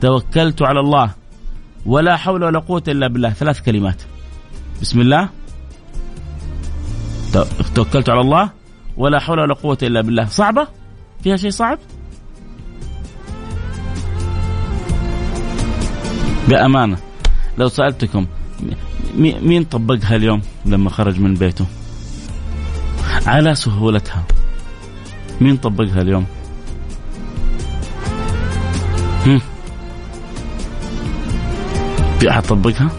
توكلت 0.00 0.62
على 0.62 0.80
الله 0.80 1.10
ولا 1.86 2.16
حول 2.16 2.44
ولا 2.44 2.58
قوة 2.58 2.82
إلا 2.88 3.08
بالله. 3.08 3.30
ثلاث 3.30 3.60
كلمات. 3.60 4.02
بسم 4.80 5.00
الله. 5.00 5.28
توكلت 7.74 8.08
على 8.08 8.20
الله 8.20 8.50
ولا 8.96 9.18
حول 9.18 9.40
ولا 9.40 9.54
قوة 9.54 9.78
إلا 9.82 10.00
بالله. 10.00 10.24
صعبة؟ 10.24 10.68
فيها 11.22 11.36
شيء 11.36 11.50
صعب؟ 11.50 11.78
بأمانة 16.48 16.96
لو 17.58 17.68
سألتكم 17.68 18.26
مين 19.18 19.64
طبقها 19.64 20.16
اليوم 20.16 20.42
لما 20.66 20.90
خرج 20.90 21.20
من 21.20 21.34
بيته؟ 21.34 21.66
على 23.26 23.54
سهولتها. 23.54 24.24
مين 25.40 25.56
طبقها 25.56 26.02
اليوم؟ 26.02 26.26
في 32.20 32.30
أحد 32.30 32.42
طبقها 32.42 32.90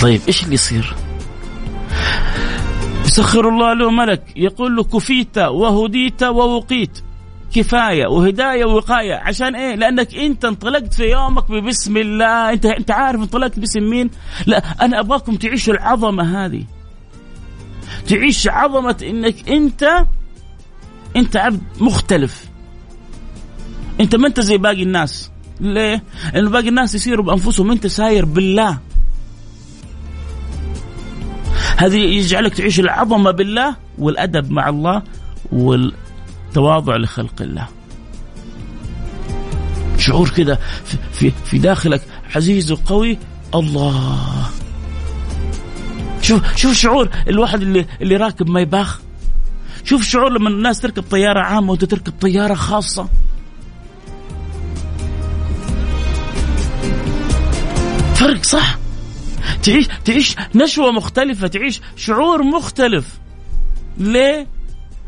طيب 0.00 0.20
إيش 0.28 0.44
اللي 0.44 0.54
يصير؟ 0.54 0.94
يسخر 3.06 3.48
الله 3.48 3.72
له 3.74 3.90
ملك 3.90 4.22
يقول 4.36 4.76
له 4.76 4.84
كفيت 4.84 5.38
وهديت 5.38 6.22
ووقيت. 6.22 6.98
كفاية 7.54 8.06
وهداية 8.06 8.64
ووقاية 8.64 9.14
عشان 9.14 9.56
إيه؟ 9.56 9.74
لأنك 9.74 10.14
أنت 10.14 10.44
انطلقت 10.44 10.94
في 10.94 11.04
يومك 11.04 11.50
ببسم 11.50 11.96
الله، 11.96 12.52
انت 12.52 12.66
أنت 12.66 12.90
عارف 12.90 13.20
انطلقت 13.20 13.58
باسم 13.58 13.82
مين؟ 13.90 14.10
لا 14.46 14.58
أنا 14.84 15.00
أبغاكم 15.00 15.36
تعيشوا 15.36 15.74
العظمة 15.74 16.44
هذه. 16.44 16.64
تعيش 18.08 18.48
عظمة 18.48 18.96
إنك 19.02 19.48
انت 19.48 20.04
أنت 21.16 21.36
عبد 21.36 21.62
مختلف. 21.80 22.44
أنت 24.00 24.16
ما 24.16 24.26
أنت 24.28 24.40
زي 24.40 24.58
باقي 24.58 24.82
الناس. 24.82 25.30
ليه؟ 25.60 26.02
لأن 26.34 26.48
باقي 26.48 26.68
الناس 26.68 26.94
يسيروا 26.94 27.24
بأنفسهم 27.24 27.70
أنت 27.70 27.86
ساير 27.86 28.24
بالله. 28.24 28.78
هذه 31.76 31.96
يجعلك 31.96 32.54
تعيش 32.54 32.80
العظمة 32.80 33.30
بالله 33.30 33.76
والأدب 33.98 34.50
مع 34.50 34.68
الله 34.68 35.02
وال 35.52 35.92
تواضع 36.54 36.96
لخلق 36.96 37.42
الله. 37.42 37.68
شعور 39.98 40.28
كذا 40.28 40.58
في, 41.12 41.30
في 41.30 41.58
داخلك 41.58 42.02
عزيز 42.36 42.72
وقوي 42.72 43.18
الله. 43.54 44.50
شوف 46.22 46.56
شوف 46.56 46.74
شعور 46.74 47.08
الواحد 47.28 47.62
اللي 47.62 47.86
اللي 48.00 48.16
راكب 48.16 48.50
ما 48.50 48.60
يباخ 48.60 49.00
شوف 49.84 50.02
شعور 50.02 50.32
لما 50.32 50.48
الناس 50.48 50.80
تركب 50.80 51.02
طيارة 51.02 51.40
عامة 51.40 51.70
وانت 51.70 51.84
تركب 51.84 52.12
طيارة 52.20 52.54
خاصة. 52.54 53.08
فرق 58.14 58.44
صح؟ 58.44 58.78
تعيش 59.62 59.88
تعيش 60.04 60.36
نشوة 60.54 60.92
مختلفة 60.92 61.46
تعيش 61.46 61.80
شعور 61.96 62.42
مختلف. 62.42 63.18
ليه؟ 63.98 64.46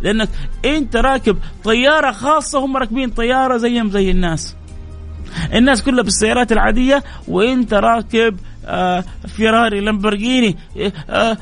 لأنك 0.00 0.28
أنت 0.64 0.96
راكب 0.96 1.36
طيارة 1.64 2.12
خاصة 2.12 2.64
هم 2.64 2.76
راكبين 2.76 3.10
طيارة 3.10 3.56
زيهم 3.56 3.90
زي 3.90 4.10
الناس. 4.10 4.56
الناس 5.54 5.82
كلها 5.82 6.02
بالسيارات 6.02 6.52
العادية 6.52 7.02
وأنت 7.28 7.74
راكب 7.74 8.36
آه 8.66 9.04
فيراري 9.26 9.80
لامبرجيني 9.80 10.56
آه 10.76 10.92
آه 11.10 11.36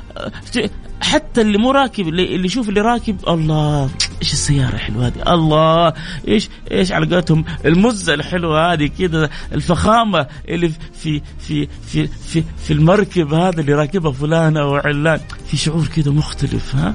حتى 1.00 1.40
اللي 1.40 1.58
مو 1.58 1.70
راكب 1.70 2.08
اللي, 2.08 2.44
يشوف 2.44 2.68
اللي 2.68 2.80
راكب 2.80 3.16
الله 3.28 3.90
إيش 4.22 4.32
السيارة 4.32 4.74
الحلوة 4.74 5.06
هذه؟ 5.06 5.34
الله 5.34 5.92
إيش 6.28 6.48
إيش 6.70 6.92
على 6.92 7.06
قولتهم 7.06 7.44
المزة 7.64 8.14
الحلوة 8.14 8.72
هذه 8.72 8.90
كذا 8.98 9.30
الفخامة 9.52 10.26
اللي 10.48 10.72
في 11.02 11.22
في 11.38 11.68
في 11.86 12.06
في 12.06 12.44
في 12.66 12.72
المركب 12.72 13.34
هذا 13.34 13.60
اللي 13.60 13.74
راكبها 13.74 14.12
فلان 14.12 14.56
أو 14.56 14.74
علان 14.74 15.20
في 15.46 15.56
شعور 15.56 15.86
كذا 15.86 16.12
مختلف 16.12 16.76
ها؟ 16.76 16.94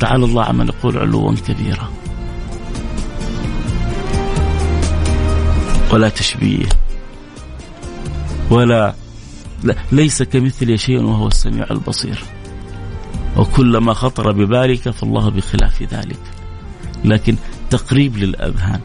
تعالى 0.00 0.24
الله 0.24 0.44
عما 0.44 0.64
نقول 0.64 0.98
علوا 0.98 1.34
كبيرا. 1.34 1.92
ولا 5.92 6.08
تشبيه. 6.08 6.66
ولا 8.50 8.94
ليس 9.92 10.22
كمثل 10.22 10.78
شيء 10.78 11.02
وهو 11.02 11.26
السميع 11.28 11.66
البصير. 11.70 12.24
وكلما 13.36 13.94
خطر 13.94 14.32
ببالك 14.32 14.90
فالله 14.90 15.28
بخلاف 15.28 15.82
ذلك. 15.82 16.20
لكن 17.04 17.36
تقريب 17.70 18.16
للأذهان. 18.16 18.80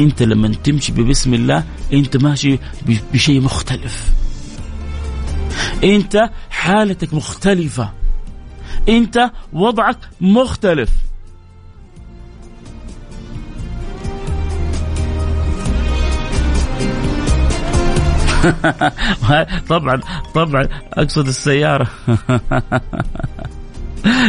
أنت 0.00 0.22
لما 0.22 0.48
تمشي 0.48 0.92
ببسم 0.92 1.34
الله 1.34 1.64
أنت 1.92 2.16
ماشي 2.16 2.58
بشيء 3.12 3.40
مختلف. 3.40 4.12
أنت 5.84 6.30
حالتك 6.50 7.14
مختلفة. 7.14 8.01
أنت 8.88 9.30
وضعك 9.52 9.98
مختلف. 10.20 10.90
طبعا 19.68 20.00
طبعا 20.34 20.68
أقصد 20.92 21.28
السيارة. 21.28 21.88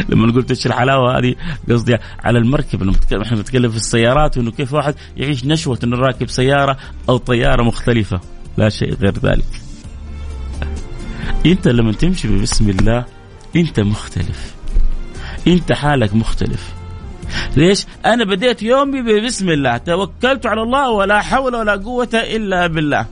لما 0.10 0.34
قلت 0.34 0.50
إيش 0.50 0.66
الحلاوه 0.66 1.18
هذه 1.18 1.36
قصدي 1.70 1.98
على 2.24 2.40
المركب. 2.40 2.96
إحنا 3.22 3.38
بنتكلم 3.38 3.72
في 3.72 3.78
السيارات 3.78 4.38
وانه 4.38 4.52
كيف 4.52 4.74
واحد 4.74 4.96
يعيش 5.18 5.46
نشوة 5.46 5.80
إنه 5.84 5.98
راكب 5.98 6.30
سيارة 6.30 6.78
أو 7.10 7.18
طيارة 7.18 7.64
مختلفة. 7.64 8.20
لا 8.58 8.70
شيء 8.70 8.94
غير 8.94 9.20
ذلك. 9.20 9.46
أنت 11.46 11.68
لما 11.68 11.92
تمشي 11.92 12.42
بسم 12.42 12.70
الله 12.70 13.06
انت 13.56 13.80
مختلف. 13.80 14.54
انت 15.48 15.74
حالك 15.74 16.16
مختلف. 16.16 16.74
ليش؟ 17.58 17.86
أنا 18.06 18.26
بديت 18.26 18.64
يومي 18.64 19.22
بسم 19.22 19.50
الله، 19.50 19.78
توكلت 19.78 20.46
على 20.46 20.62
الله 20.62 20.90
ولا 20.90 21.22
حول 21.22 21.56
ولا 21.56 21.76
قوة 21.76 22.10
إلا 22.14 22.68
بالله. 22.68 23.06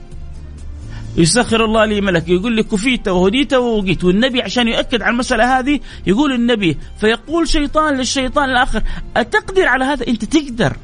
يسخر 1.16 1.64
الله 1.64 1.84
لي 1.84 2.00
ملك 2.00 2.28
يقول 2.28 2.56
لي 2.56 2.62
كفيت 2.62 3.08
وهديت 3.08 3.54
ووقيت 3.54 4.04
والنبي 4.04 4.42
عشان 4.42 4.68
يؤكد 4.68 5.02
على 5.02 5.12
المسألة 5.12 5.58
هذه 5.58 5.80
يقول 6.06 6.32
النبي 6.32 6.78
فيقول 7.00 7.48
شيطان 7.48 7.96
للشيطان 7.96 8.50
الآخر 8.50 8.82
أتقدر 9.16 9.66
على 9.66 9.84
هذا 9.84 10.06
أنت 10.08 10.24
تقدر 10.24 10.76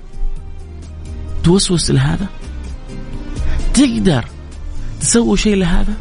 توسوس 1.44 1.90
لهذا 1.90 2.26
تقدر 3.74 4.24
تسوي 5.00 5.36
شيء 5.36 5.56
لهذا 5.56 5.94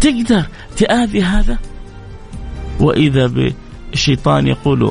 تقدر 0.00 0.46
تآذي 0.76 1.22
هذا 1.22 1.58
وإذا 2.80 3.26
بالشيطان 3.26 4.46
يقول 4.46 4.90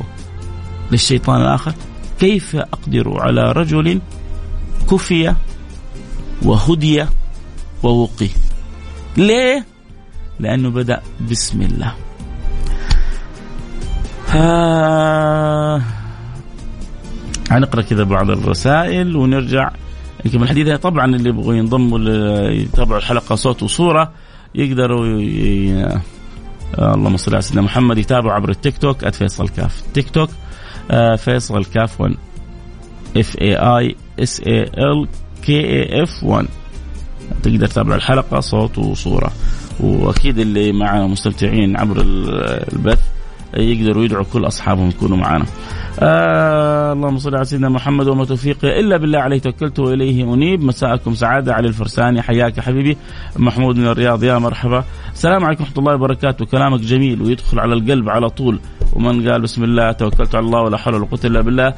للشيطان 0.92 1.42
الآخر 1.42 1.74
كيف 2.20 2.56
أقدر 2.56 3.22
على 3.22 3.52
رجل 3.52 4.02
كفي 4.92 5.36
وهدي 6.42 7.06
ووقي؟ 7.84 8.30
ليه؟ 9.18 9.66
لأنه 10.40 10.70
بدأ 10.70 11.02
بسم 11.32 11.62
الله. 11.62 11.94
آه 14.36 15.82
هنقرأ 17.52 17.82
كذا 17.82 18.04
بعض 18.04 18.30
الرسائل 18.30 19.16
ونرجع. 19.16 19.72
يمكن 20.26 20.44
الحديث 20.44 20.70
طبعا 20.70 21.16
اللي 21.16 21.30
يبغوا 21.30 21.54
ينضموا 21.54 22.00
يتابعوا 22.50 23.00
الحلقة 23.00 23.36
صوت 23.36 23.64
وصورة 23.64 24.12
يقدروا 24.56 25.22
ي... 25.22 26.00
آه 26.76 26.94
اللهم 26.94 27.18
صل 27.18 27.34
على 27.34 27.42
سيدنا 27.42 27.62
محمد. 27.62 27.98
يتابعوا 27.98 28.34
عبر 28.34 28.50
التيك 28.50 28.78
توك 28.78 29.10
@فيصل 29.10 29.50
كاف. 29.50 29.82
تيك 29.94 30.10
توك 30.10 30.30
آه 30.92 31.16
فيصل 31.16 31.66
كاف 31.66 32.02
1 32.02 32.16
F 33.18 33.42
A 33.42 33.56
I 33.56 33.96
S 34.20 34.42
A 34.42 34.64
L 34.64 35.08
K 35.44 35.60
A 35.60 36.04
F 36.04 36.24
1 36.24 36.48
تقدر 37.44 37.68
تتابع 37.68 37.96
الحلقة 37.96 38.40
صوت 38.40 38.78
وصورة. 38.78 39.32
وأكيد 39.80 40.40
اللي 40.40 40.72
معنا 40.72 41.08
مستمتعين 41.08 41.78
عبر 41.78 42.02
البث. 42.74 43.00
يقدروا 43.54 44.04
يدعوا 44.04 44.26
كل 44.34 44.48
أصحابهم 44.48 44.90
يكونوا 44.90 45.18
معنا. 45.18 45.46
آه 46.00 46.94
اللهم 46.94 47.18
صل 47.18 47.36
على 47.36 47.46
سيدنا 47.46 47.70
محمد 47.70 48.08
وما 48.08 48.26
توفيقي 48.26 48.80
إلا 48.80 48.98
بالله 48.98 49.20
عليه 49.20 49.40
توكلت 49.40 49.80
وإليه 49.80 50.34
أنيب. 50.34 50.64
مساءكم 50.64 51.14
سعادة 51.14 51.54
علي 51.54 51.68
الفرساني. 51.68 52.22
حياك 52.22 52.60
حبيبي 52.60 52.98
محمود 53.36 53.78
من 53.78 53.88
الرياض. 53.88 54.24
يا 54.24 54.38
مرحبا. 54.38 54.84
السلام 55.14 55.46
عليكم 55.46 55.64
ورحمة 55.64 55.80
الله 55.80 55.94
وبركاته. 55.96 56.46
كلامك 56.46 56.80
جميل 56.80 57.22
ويدخل 57.22 57.60
على 57.60 57.74
القلب 57.74 58.10
على 58.10 58.30
طول. 58.30 58.60
ومن 58.94 59.30
قال 59.30 59.42
بسم 59.42 59.64
الله 59.64 59.92
توكلت 59.92 60.36
على 60.36 60.46
الله 60.46 60.62
ولا 60.62 60.78
حول 60.78 60.94
ولا 60.94 61.06
قوة 61.06 61.20
إلا 61.26 61.42
بالله 61.42 61.74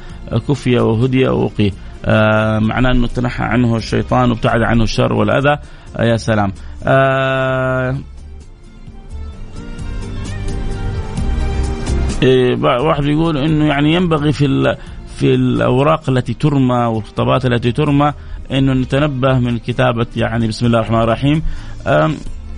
كفي 0.48 0.78
وهدي 0.78 1.28
ووقي. 1.28 1.70
آه 2.04 2.58
معناه 2.58 2.90
أنه 2.90 3.06
تنحى 3.06 3.44
عنه 3.44 3.76
الشيطان 3.76 4.30
وابتعد 4.30 4.62
عنه 4.62 4.82
الشر 4.82 5.12
والأذى. 5.12 5.58
آه 5.96 6.04
يا 6.04 6.16
سلام. 6.16 6.52
آه 6.84 7.96
واحد 12.62 13.04
يقول 13.04 13.36
إنه 13.36 13.66
يعني 13.66 13.94
ينبغي 13.94 14.32
في 14.32 14.76
في 15.16 15.34
الأوراق 15.34 16.10
التي 16.10 16.34
ترمى 16.34 16.84
والخطابات 16.84 17.46
التي 17.46 17.72
ترمى 17.72 18.12
إنه 18.52 18.72
نتنبه 18.72 19.38
من 19.38 19.58
كتابة 19.58 20.06
يعني 20.16 20.48
بسم 20.48 20.66
الله 20.66 20.78
الرحمن 20.78 21.00
الرحيم 21.00 21.42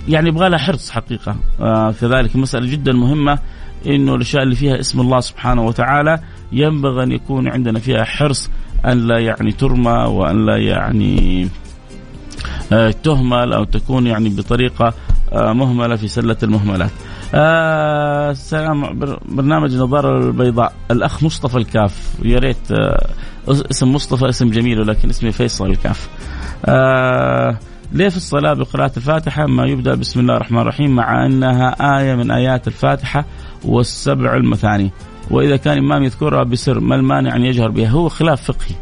يعني 0.09 0.29
يبغى 0.29 0.49
لها 0.49 0.59
حرص 0.59 0.91
حقيقة 0.91 1.37
آه 1.61 1.93
كذلك 2.01 2.37
مسألة 2.37 2.71
جدا 2.71 2.93
مهمة 2.93 3.39
إنه 3.87 4.15
الأشياء 4.15 4.43
اللي 4.43 4.55
فيها 4.55 4.81
اسم 4.81 5.01
الله 5.01 5.21
سبحانه 5.21 5.67
وتعالى 5.67 6.19
ينبغي 6.53 7.03
أن 7.03 7.13
يكون 7.13 7.49
عندنا 7.49 7.79
فيها 7.79 8.05
حرص 8.05 8.51
أن 8.87 8.99
لا 8.99 9.19
يعني 9.19 9.53
ترمى 9.53 9.91
وأن 9.91 10.47
لا 10.47 10.57
يعني 10.57 11.49
آه، 12.73 12.91
تهمل 12.91 13.53
أو 13.53 13.65
تكون 13.65 14.07
يعني 14.07 14.29
بطريقة 14.29 14.95
آه، 15.33 15.53
مهملة 15.53 15.97
في 15.97 16.09
سلة 16.09 16.37
المهملات. 16.43 16.91
آه 17.35 18.33
سلام. 18.33 18.99
برنامج 19.29 19.73
النظاره 19.75 20.19
البيضاء 20.19 20.73
الأخ 20.91 21.23
مصطفى 21.23 21.57
الكاف. 21.59 22.15
يا 22.25 22.39
ريت 22.39 22.73
آه 22.73 23.09
اسم 23.49 23.93
مصطفى 23.93 24.29
اسم 24.29 24.51
جميل 24.51 24.81
ولكن 24.81 25.09
اسمي 25.09 25.33
فيصل 25.33 25.67
الكاف. 25.67 26.09
آه 26.65 27.59
ليه 27.93 28.09
في 28.09 28.17
الصلاة 28.17 28.53
بقراءة 28.53 28.93
الفاتحة؟ 28.97 29.47
ما 29.47 29.67
يبدأ 29.67 29.95
بسم 29.95 30.21
الله 30.21 30.37
الرحمن 30.37 30.59
الرحيم 30.59 30.97
مع 30.97 31.27
أنها 31.27 31.99
آية 31.99 32.15
من 32.15 32.31
آيات 32.31 32.69
الفاتحة 32.69 33.25
والسبع 33.65 34.37
المثاني. 34.37 34.91
وإذا 35.31 35.57
كان 35.57 35.79
إمام 35.79 36.03
يذكرها 36.03 36.43
بسر 36.43 36.81
ما 36.81 36.95
المانع 36.95 37.37
أن 37.37 37.45
يجهر 37.45 37.69
بها؟ 37.71 37.89
هو 37.89 38.09
خلاف 38.09 38.43
فقهي. 38.43 38.77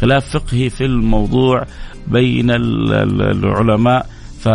خلاف 0.00 0.36
فقهي 0.36 0.70
في 0.70 0.84
الموضوع 0.84 1.66
بين 2.06 2.50
العلماء. 2.50 4.06
ف 4.38 4.48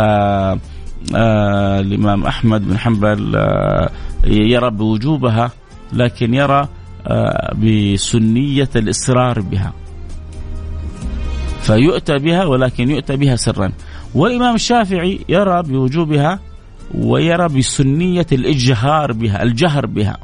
آه 1.14 1.80
الإمام 1.80 2.24
أحمد 2.24 2.68
بن 2.68 2.78
حنبل 2.78 3.36
آه 3.36 3.90
يرى 4.26 4.70
بوجوبها 4.70 5.50
لكن 5.92 6.34
يرى 6.34 6.68
آه 7.06 7.54
بسنية 7.54 8.70
الإصرار 8.76 9.40
بها. 9.40 9.72
فيؤتى 11.60 12.18
بها 12.18 12.44
ولكن 12.44 12.90
يؤتى 12.90 13.16
بها 13.16 13.36
سرا. 13.36 13.72
والإمام 14.14 14.54
الشافعي 14.54 15.20
يرى 15.28 15.62
بوجوبها 15.62 16.40
ويرى 16.94 17.48
بسنية 17.48 18.26
الإجهار 18.32 19.12
بها 19.12 19.42
الجهر 19.42 19.86
بها. 19.86 20.18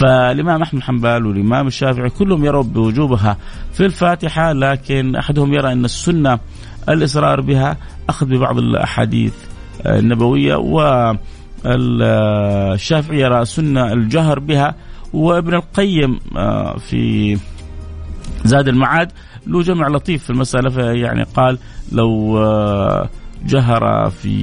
فالإمام 0.00 0.62
أحمد 0.62 0.82
حنبل 0.82 1.26
والإمام 1.26 1.66
الشافعي 1.66 2.10
كلهم 2.10 2.44
يروا 2.44 2.62
بوجوبها 2.62 3.36
في 3.72 3.86
الفاتحة 3.86 4.52
لكن 4.52 5.16
أحدهم 5.16 5.54
يرى 5.54 5.72
أن 5.72 5.84
السنة 5.84 6.38
الإصرار 6.88 7.40
بها 7.40 7.76
أخذ 8.08 8.26
ببعض 8.26 8.58
الأحاديث 8.58 9.34
النبوية 9.86 10.56
والشافعي 11.64 13.20
يرى 13.20 13.44
سنة 13.44 13.92
الجهر 13.92 14.38
بها 14.38 14.74
وابن 15.12 15.54
القيم 15.54 16.18
آه، 16.36 16.76
في 16.78 17.38
زاد 18.44 18.68
المعاد 18.68 19.12
له 19.46 19.62
جمع 19.62 19.88
لطيف 19.88 20.24
في 20.24 20.30
المسألة 20.30 20.92
يعني 20.92 21.22
قال 21.22 21.58
لو 21.92 22.38
آه، 22.38 23.08
جهر 23.46 24.10
في 24.10 24.34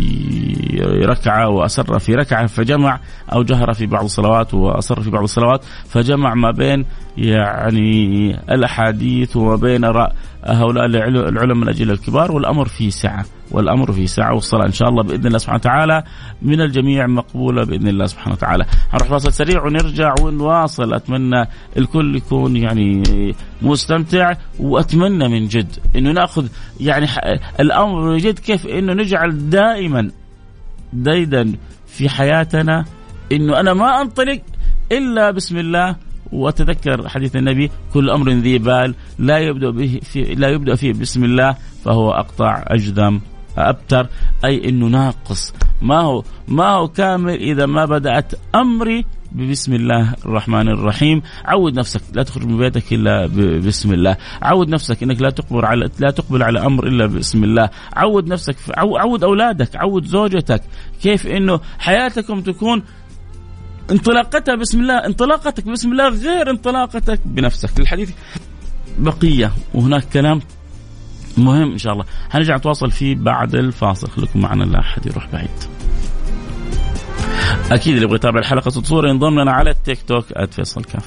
ركعة 1.06 1.50
وأسر 1.50 2.00
في 2.00 2.16
ركعة 2.16 2.48
فجمع 2.48 3.00
أو 3.34 3.44
جهر 3.44 3.74
في 3.74 3.86
بعض 3.86 4.04
الصلوات 4.04 4.54
وأسر 4.54 5.02
في 5.02 5.10
بعض 5.10 5.24
الصلوات 5.24 5.64
فجمع 5.86 6.34
ما 6.34 6.52
بين 6.52 6.86
يعني 7.18 8.32
الأحاديث 8.52 9.38
وما 9.38 9.56
بين 9.56 9.86
هؤلاء 10.48 10.86
العلماء 10.86 11.64
الاجل 11.64 11.92
الكبار 11.92 12.32
والأمر 12.32 12.68
فيه 12.68 12.90
سعة 12.90 13.26
والأمر 13.52 13.92
فيه 13.92 14.06
سعة 14.06 14.34
والصلاة 14.34 14.66
إن 14.66 14.72
شاء 14.72 14.90
الله 14.90 15.04
بإذن 15.04 15.28
الله 15.28 15.38
سبحانه 15.38 15.60
وتعالى 15.60 16.04
من 16.42 16.62
الجميع 16.62 17.08
مقبولة 17.08 17.64
بإذن 17.64 17.88
الله 17.88 18.06
سبحانه 18.06 18.36
وتعالى. 18.36 18.66
هنروح 18.94 19.10
فاصل 19.10 19.34
سريع 19.34 19.66
ونرجع 19.66 20.16
ونواصل 20.22 20.94
أتمنى 20.94 21.46
الكل 21.78 22.16
يكون 22.16 22.58
يعني 22.58 23.04
مستمتع 23.62 24.34
وأتمنى 24.60 25.28
من 25.28 25.48
جد 25.48 25.76
إنه 25.96 26.12
نأخذ 26.12 26.48
يعني 26.80 27.08
الأمر 27.60 28.02
من 28.02 28.18
جد 28.18 28.40
كيف 28.40 28.68
إنه 28.68 28.94
نجعل 28.94 29.50
دائما 29.50 30.12
ديدا 30.94 31.54
في 31.88 32.10
حياتنا 32.10 32.86
إنه 33.32 33.60
أنا 33.60 33.74
ما 33.74 34.02
أنطلق 34.02 34.42
إلا 34.92 35.32
بسم 35.32 35.58
الله 35.58 35.96
وتذكر 36.32 37.10
حديث 37.10 37.36
النبي 37.36 37.72
كل 37.94 38.10
أمر 38.10 38.30
ذي 38.30 38.58
بال 38.58 38.96
لا 39.20 39.38
يبدأ 39.38 39.70
به 39.70 40.00
في 40.04 40.22
لا 40.22 40.50
يبدأ 40.50 40.76
فيه 40.76 40.94
بسم 40.94 41.24
الله 41.24 41.56
فهو 41.86 42.12
أقطع 42.12 42.64
أجذم 42.68 43.22
أبتر. 43.58 44.08
أي 44.46 44.70
إنه 44.70 44.88
ناقص. 44.88 45.54
ما 45.82 46.00
هو 46.00 46.24
ما 46.48 46.70
هو 46.70 46.88
كامل 46.88 47.34
إذا 47.34 47.66
ما 47.66 47.86
بدأت 47.86 48.34
أمري 48.56 49.06
بسم 49.32 49.74
الله 49.74 50.14
الرحمن 50.26 50.68
الرحيم. 50.68 51.22
عود 51.46 51.80
نفسك 51.80 52.02
لا 52.14 52.24
تخرج 52.24 52.46
من 52.46 52.58
بيتك 52.58 52.94
إلا 52.94 53.26
بسم 53.58 53.94
الله. 53.94 54.18
عود 54.42 54.70
نفسك 54.70 55.04
إنك 55.04 55.22
لا 55.22 55.30
تقبل 55.30 55.66
على 55.66 55.90
لا 56.00 56.12
تقبل 56.12 56.44
على 56.44 56.60
أمر 56.66 56.88
إلا 56.88 57.06
بسم 57.06 57.44
الله. 57.44 57.70
عود 57.94 58.28
نفسك 58.28 58.56
عود 58.78 59.24
أولادك 59.24 59.76
عود 59.76 60.06
زوجتك. 60.06 60.62
كيف 61.02 61.28
إنه 61.28 61.60
حياتكم 61.80 62.42
تكون 62.42 62.84
انطلاقتها 63.92 64.56
بسم 64.56 64.82
الله 64.82 65.06
انطلاقتك 65.06 65.66
بسم 65.66 65.92
الله 65.92 66.10
غير 66.10 66.50
انطلاقتك 66.50 67.20
بنفسك. 67.26 67.80
الحديث 67.80 68.12
بقية 69.00 69.52
وهناك 69.74 70.04
كلام 70.14 70.42
مهم 71.38 71.72
إن 71.72 71.78
شاء 71.78 71.94
الله. 71.94 72.06
هنرجع 72.32 72.56
نتواصل 72.56 72.92
فيه 72.92 73.16
بعد 73.16 73.56
الفاصل. 73.56 74.08
خليكم 74.08 74.40
معنا 74.42 74.64
لا 74.64 74.80
أحد 74.80 75.06
يروح 75.06 75.28
بعيد. 75.34 75.50
أكيد 77.72 77.94
اللي 77.94 78.06
يبغى 78.06 78.16
يتابع 78.16 78.40
الحلقة 78.40 78.70
صورة 78.70 79.10
ينضم 79.10 79.40
لنا 79.40 79.52
على 79.52 79.70
التيك 79.70 80.02
توك 80.08 80.26
@فيصل 80.52 80.84
كاف. 80.84 81.06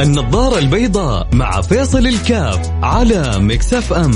النظارة. 0.00 0.58
البيضاء 0.58 1.28
مع 1.32 1.60
فيصل 1.60 2.06
الكاف 2.06 2.70
على 2.82 3.38
مكسف 3.38 3.92
أم. 3.92 4.10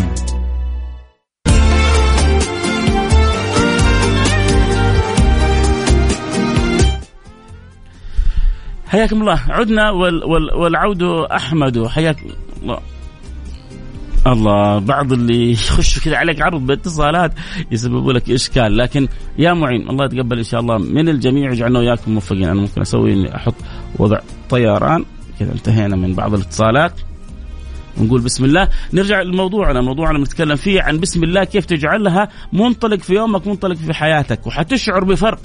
حياكم 8.86 9.20
الله. 9.20 9.40
عدنا 9.48 9.90
وال 9.90 10.24
وال 10.24 10.54
والعود 10.54 11.02
أحمد. 11.32 11.86
حياك 11.86 12.16
الله 12.62 12.78
الله 14.26 14.78
بعض 14.78 15.12
اللي 15.12 15.52
يخشوا 15.52 16.02
كذا 16.02 16.16
عليك 16.16 16.42
عرض 16.42 16.66
باتصالات 16.66 17.32
يسببوا 17.70 18.12
لك 18.12 18.30
إشكال. 18.30 18.76
لكن 18.76 19.08
يا 19.38 19.52
معين 19.52 19.90
الله 19.90 20.04
يتقبل 20.04 20.38
إن 20.38 20.44
شاء 20.44 20.60
الله 20.60 20.78
من 20.78 21.08
الجميع 21.08 21.52
يجعلنا 21.52 21.78
وياكم 21.78 22.14
موفقين. 22.14 22.44
أنا 22.44 22.60
ممكن 22.60 22.80
أسوي 22.80 23.12
إني 23.12 23.36
أحط 23.36 23.54
وضع 23.98 24.18
طيران. 24.50 25.04
كذا 25.38 25.52
انتهينا 25.52 25.96
من 25.96 26.14
بعض 26.14 26.34
الاتصالات. 26.34 26.92
ونقول 28.00 28.20
بسم 28.20 28.44
الله. 28.44 28.68
نرجع 28.92 29.22
لموضوعنا. 29.22 29.80
موضوعنا 29.80 30.18
بنتكلم 30.18 30.56
فيه 30.56 30.82
عن 30.82 31.00
بسم 31.00 31.24
الله 31.24 31.44
كيف 31.44 31.64
تجعلها 31.64 32.28
منطلق 32.52 32.98
في 33.00 33.14
يومك 33.14 33.46
منطلق 33.46 33.76
في 33.76 33.94
حياتك. 33.94 34.46
وحتشعر 34.46 35.04
بفرق. 35.04 35.38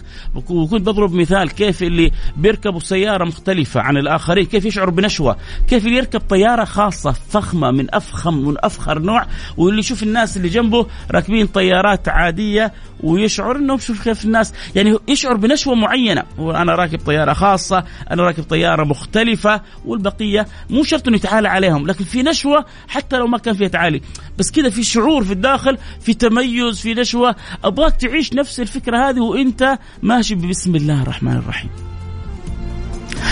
وكنت 0.50 0.88
بضرب 0.88 1.14
مثال 1.14 1.52
كيف 1.52 1.84
اللي 1.84 2.12
بيركبوا 2.38 2.80
سيارة 2.80 3.26
مختلفة 3.26 3.82
عن 3.82 3.98
الآخرين 3.98 4.46
كيف 4.46 4.66
يشعر 4.66 4.90
بنشوة. 4.90 5.38
كيف 5.68 5.86
اللي 5.86 5.98
يركب 5.98 6.20
طيارة 6.20 6.64
خاصة 6.64 7.12
فخمة 7.12 7.72
من 7.72 7.96
أفخم 7.96 8.34
من 8.34 8.56
أفخر 8.60 9.00
نوع. 9.00 9.26
واللي 9.58 9.80
يشوف 9.80 10.04
الناس 10.04 10.38
اللي 10.38 10.50
جنبه 10.50 10.86
راكبين 11.12 11.48
طيارات 11.48 12.10
عادية 12.10 12.74
ويشعر 13.04 13.56
إنه 13.56 13.78
كيف 13.78 14.26
الناس 14.26 14.54
يعني 14.76 14.98
يشعر 15.08 15.38
بنشوة 15.38 15.76
معينة. 15.76 16.24
وأنا 16.38 16.76
راكب 16.76 17.00
طيارة 17.00 17.34
خاصة 17.34 17.84
أنا 18.12 18.24
راكب 18.24 18.44
طيارة 18.44 18.84
مختلفة 18.84 19.62
والبقية 19.86 20.48
مو 20.70 20.84
شرط 20.84 21.08
إنه 21.08 21.18
يتعالى 21.18 21.48
عليهم 21.48 21.88
لكن 21.88 22.06
في 22.06 22.24
نشوة 22.24 22.66
حتى 22.88 23.18
لو 23.18 23.28
ما 23.28 23.38
كان 23.38 23.56
فيها 23.56 23.68
تعالي. 23.68 24.02
بس 24.38 24.52
كذا 24.52 24.70
في 24.70 24.84
شعور 24.84 25.24
في 25.24 25.32
الداخل 25.32 25.78
في 26.02 26.14
تميز 26.14 26.80
في 26.80 26.94
نشوة. 26.94 27.36
أبغاك 27.64 27.96
تعيش 27.96 28.34
نفس 28.34 28.60
الفكرة 28.60 29.10
هذه 29.10 29.20
وأنت 29.20 29.78
ماشي 30.04 30.36
بسم 30.36 30.76
الله 30.76 31.02
الرحمن 31.02 31.36
الرحيم. 31.36 31.70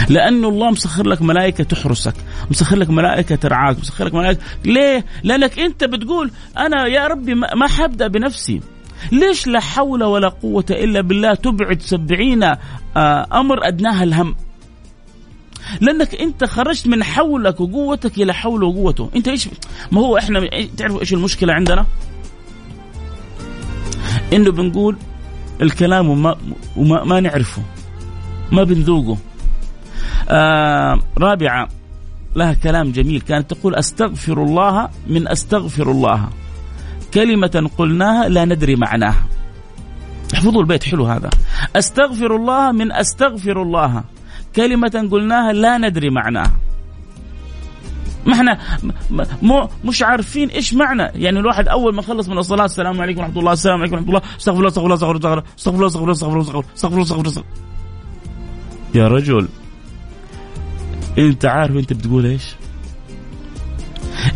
لأنه 0.10 0.48
الله 0.48 0.72
مسخر 0.72 1.08
لك 1.08 1.22
ملائكة 1.22 1.64
تحرسك 1.64 2.14
مسخر 2.52 2.76
لك 2.76 2.90
ملائكة 2.90 3.36
ترعاك 3.36 3.80
مسخر 3.80 4.06
لك 4.06 4.14
ملائكة. 4.14 4.42
ليه؟ 4.66 5.06
لأنك 5.24 5.60
أنت 5.60 5.84
بتقول 5.84 6.32
أنا 6.58 6.88
يا 6.88 7.08
ربي 7.08 7.36
ما 7.36 7.68
حبدا 7.68 8.08
بنفسي. 8.08 8.62
ليش 9.12 9.48
لا 9.48 9.60
حول 9.60 10.04
ولا 10.04 10.30
قوة 10.30 10.66
إلا 10.70 11.02
بالله 11.02 11.34
تبعد 11.34 11.82
سبعين 11.82 12.44
آه، 12.44 13.28
أمر 13.34 13.68
أدناها 13.68 14.04
الهم؟ 14.04 14.36
لأنك 15.82 16.16
أنت 16.16 16.44
خرجت 16.44 16.88
من 16.88 17.04
حولك 17.04 17.62
وقوتك 17.62 18.18
إلى 18.18 18.34
حول 18.34 18.64
وقوته. 18.64 19.10
أنت 19.16 19.28
إيش؟ 19.28 19.50
ما 19.92 20.02
هو 20.02 20.18
إحنا 20.18 20.50
تعرفوا 20.78 21.00
إيش 21.00 21.14
المشكلة 21.14 21.54
عندنا؟ 21.54 21.86
إنه 24.34 24.52
بنقول 24.52 24.98
الكلام 25.62 26.10
وما, 26.10 26.36
وما 26.78 27.04
ما 27.04 27.20
نعرفه 27.20 27.62
ما 28.52 28.64
بنذوقه. 28.64 29.18
آه 30.30 31.00
رابعة 31.18 31.70
لها 32.36 32.54
كلام 32.54 32.92
جميل. 32.92 33.22
كانت 33.22 33.54
تقول 33.54 33.76
أستغفر 33.76 34.44
الله 34.44 34.90
من 35.08 35.28
أستغفر 35.28 35.92
الله. 35.92 36.30
كلمة 37.18 37.70
قلناها 37.78 38.30
لا 38.30 38.46
ندري 38.46 38.76
معناها. 38.76 39.24
احفظوا 40.34 40.62
البيت 40.62 40.84
حلو 40.84 41.06
هذا. 41.06 41.30
أستغفر 41.76 42.36
الله 42.36 42.72
من 42.72 42.92
أستغفر 42.92 43.62
الله. 43.62 44.04
كلمة 44.56 45.08
قلناها 45.12 45.54
لا 45.54 45.78
ندري 45.78 46.10
معناها. 46.10 46.52
ما 48.26 48.34
إحنا 48.34 48.60
مو 49.42 49.70
مش 49.86 50.04
عارفين 50.04 50.50
إيش 50.50 50.74
معنى. 50.74 51.04
يعني 51.04 51.40
الواحد 51.40 51.68
أول 51.68 51.96
ما 51.96 52.02
خلص 52.02 52.30
من 52.30 52.38
الصلاة 52.38 52.66
السلام 52.66 53.02
عليكم 53.02 53.20
ورحمة 53.20 53.40
الله 53.40 53.54
السلام 53.54 53.80
عليكم 53.80 53.96
ورحمة 53.96 54.10
الله 54.10 54.22
استغفر 54.38 54.58
الله 54.58 54.68
استغفر 54.68 54.86
الله 54.86 54.96
استغفر 54.96 55.76
الله 55.76 55.88
استغفر 55.88 56.04
الله 56.04 56.12
استغفر 56.12 56.40
الله 56.40 56.64
استغفر 56.76 56.94
الله 56.94 57.04
استغفر 57.04 57.28
الله. 57.30 57.44
يا 58.96 59.08
رجل 59.08 59.48
أنت 61.18 61.46
عارف 61.46 61.76
أنت 61.76 61.94
بتقول 61.94 62.26
إيش؟ 62.26 62.56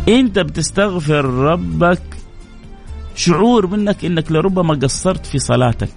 أنت 0.08 0.38
بتستغفر 0.38 1.24
ربك 1.24 2.02
شعور 3.14 3.66
منك 3.66 4.04
إنك 4.04 4.32
لربما 4.32 4.74
قصرت 4.74 5.26
في 5.26 5.38
صلاتك. 5.38 5.92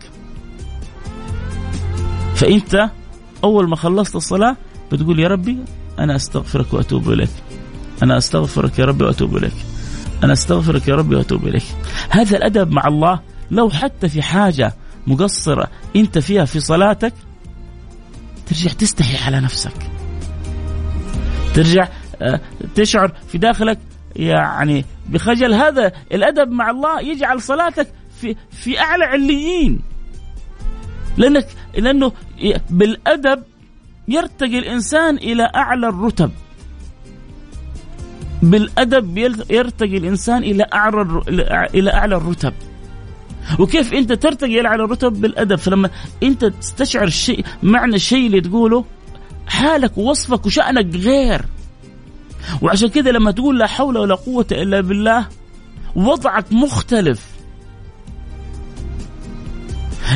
فأنت 2.36 2.89
أول 3.43 3.69
ما 3.69 3.75
خلصت 3.75 4.15
الصلاة 4.15 4.58
بتقول 4.91 5.19
يا 5.19 5.28
ربي 5.28 5.58
أنا 5.99 6.15
أستغفرك 6.15 6.73
وأتوب 6.73 7.10
إليك. 7.10 7.30
أنا 8.04 8.17
أستغفرك 8.17 8.80
يا 8.80 8.86
ربي 8.86 9.06
وأتوب 9.06 9.38
إليك. 9.38 9.54
أنا 10.23 10.34
أستغفرك 10.34 10.88
يا 10.88 10.95
ربي 10.95 11.15
وأتوب 11.15 11.47
إليك. 11.47 11.65
هذا 12.10 12.38
الأدب 12.38 12.71
مع 12.71 12.88
الله 12.88 13.19
لو 13.51 13.69
حتى 13.69 14.10
في 14.10 14.21
حاجة 14.21 14.73
مقصرة 15.08 15.67
أنت 15.95 16.17
فيها 16.17 16.45
في 16.45 16.60
صلاتك 16.60 17.13
ترجع 18.47 18.71
تستحي 18.71 19.25
على 19.25 19.39
نفسك. 19.39 19.91
ترجع 21.54 21.88
آه، 22.21 22.41
تشعر 22.75 23.12
في 23.28 23.38
داخلك 23.38 23.80
يعني 24.15 24.86
بخجل 25.10 25.54
هذا 25.54 25.91
الأدب 26.12 26.51
مع 26.51 26.69
الله 26.69 27.01
يجعل 27.01 27.41
صلاتك 27.41 27.88
في 28.21 28.36
في 28.51 28.80
أعلى 28.80 29.06
عليين. 29.06 29.82
لأنك 31.17 31.47
لأنه 31.78 32.12
بالأدب 32.69 33.43
يرتقي 34.08 34.60
الإنسان 34.60 35.15
إلى 35.17 35.51
أعلى 35.56 35.88
الرتب. 35.88 36.32
بالأدب 38.41 39.17
يرتقي 39.49 39.97
الإنسان 39.97 40.43
إلى 40.43 40.65
أعلى 40.73 41.21
إلى 41.73 41.93
أعلى 41.93 42.15
الرتب. 42.15 42.54
وكيف 43.60 43.93
أنت 43.93 44.13
ترتقي 44.13 44.60
إلى 44.60 44.67
أعلى 44.67 44.84
الرتب؟ 44.84 45.13
بالأدب. 45.21 45.56
فلما 45.56 45.89
أنت 46.23 46.45
تستشعر 46.45 47.04
الشيء 47.04 47.45
معنى 47.63 47.95
الشيء 47.95 48.28
اللي 48.28 48.41
تقوله 48.41 48.86
حالك 49.47 49.97
ووصفك 49.97 50.45
وشأنك 50.45 50.95
غير. 50.95 51.45
وعشان 52.62 52.89
كذا 52.89 53.12
لما 53.12 53.31
تقول 53.31 53.60
لا 53.60 53.67
حول 53.67 53.97
ولا 53.97 54.15
قوة 54.15 54.47
إلا 54.51 54.81
بالله 54.81 55.27
وضعك 55.95 56.53
مختلف. 56.53 57.25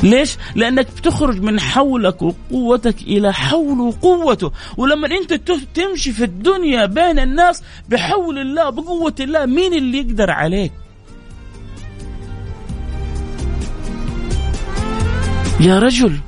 ليش؟ 0.04 0.38
لأنك 0.56 0.88
بتخرج 0.98 1.42
من 1.42 1.60
حولك 1.60 2.22
وقوتك 2.22 3.02
إلى 3.02 3.34
حول 3.34 3.80
وقوته. 3.80 4.52
ولما 4.78 5.08
أنت 5.08 5.34
تمشي 5.76 6.12
في 6.12 6.24
الدنيا 6.24 6.86
بين 6.86 7.20
الناس 7.20 7.64
بحول 7.90 8.38
الله 8.38 8.70
بقوة 8.70 9.16
الله 9.20 9.46
مين 9.46 9.74
اللي 9.74 9.98
يقدر 9.98 10.32
عليك؟ 10.32 10.72
يا 15.60 15.80
رجل 15.80 16.20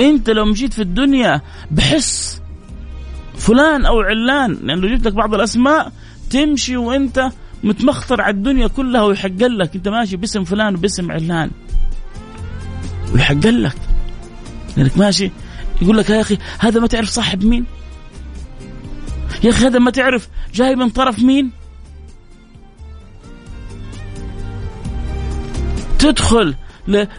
أنت 0.00 0.30
لو 0.30 0.44
مشيت 0.44 0.72
في 0.72 0.82
الدنيا 0.82 1.40
بحس 1.70 2.39
فلان 3.40 3.86
أو 3.86 4.00
علان 4.00 4.58
لأن 4.62 4.78
لو 4.78 4.88
جبت 4.88 5.06
لك 5.06 5.12
بعض 5.12 5.34
الأسماء 5.34 5.92
تمشي 6.30 6.76
وأنت 6.76 7.30
متمخطر 7.64 8.20
على 8.20 8.34
الدنيا 8.34 8.66
كلها 8.66 9.02
ويحق 9.02 9.42
لك 9.42 9.74
أنت 9.76 9.88
ماشي 9.88 10.16
باسم 10.16 10.44
فلان 10.44 10.74
وباسم 10.74 11.12
علان. 11.12 11.50
ويحق 13.14 13.46
لك. 13.46 13.76
لأنك 14.76 14.98
ماشي 14.98 15.30
يقول 15.82 15.98
لك 15.98 16.10
يا 16.10 16.20
أخي 16.20 16.38
هذا 16.58 16.80
ما 16.80 16.86
تعرف 16.86 17.08
صاحب 17.08 17.44
مين؟ 17.44 17.64
يا 19.44 19.50
أخي 19.50 19.66
هذا 19.66 19.78
ما 19.78 19.90
تعرف 19.90 20.28
جاي 20.54 20.76
من 20.76 20.88
طرف 20.88 21.18
مين؟ 21.18 21.50
تدخل 25.98 26.54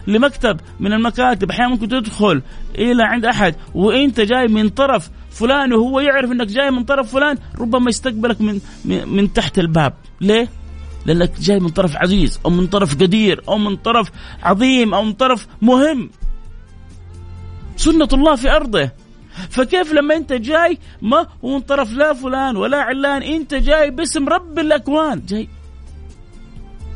لمكتب 0.06 0.60
من 0.80 0.92
المكاتب 0.92 1.50
أحيانا 1.50 1.70
ممكن 1.70 1.88
تدخل 1.88 2.42
إلى 2.74 3.02
عند 3.02 3.24
أحد 3.24 3.54
وأنت 3.74 4.20
جاي 4.20 4.48
من 4.48 4.68
طرف 4.68 5.10
فلان 5.32 5.72
وهو 5.72 6.00
يعرف 6.00 6.32
إنك 6.32 6.46
جاي 6.46 6.70
من 6.70 6.84
طرف 6.84 7.12
فلان 7.12 7.38
ربما 7.60 7.90
يستقبلك 7.90 8.40
من 8.40 8.60
من 8.84 9.32
تحت 9.32 9.58
الباب. 9.58 9.94
ليه؟ 10.20 10.48
لأنك 11.06 11.40
جاي 11.40 11.60
من 11.60 11.68
طرف 11.68 11.96
عزيز 11.96 12.40
أو 12.44 12.50
من 12.50 12.66
طرف 12.66 12.94
قدير 12.94 13.42
أو 13.48 13.58
من 13.58 13.76
طرف 13.76 14.10
عظيم 14.42 14.94
أو 14.94 15.02
من 15.02 15.12
طرف 15.12 15.46
مهم. 15.62 16.10
سنة 17.76 18.08
الله 18.12 18.36
في 18.36 18.50
أرضه. 18.50 18.90
فكيف 19.50 19.92
لما 19.92 20.16
أنت 20.16 20.32
جاي 20.32 20.78
ما 21.02 21.26
هو 21.44 21.54
من 21.54 21.60
طرف 21.60 21.92
لا 21.92 22.12
فلان 22.12 22.56
ولا 22.56 22.76
علان 22.76 23.22
أنت 23.22 23.54
جاي 23.54 23.90
باسم 23.90 24.28
رب 24.28 24.58
الأكوان. 24.58 25.22
جاي 25.28 25.48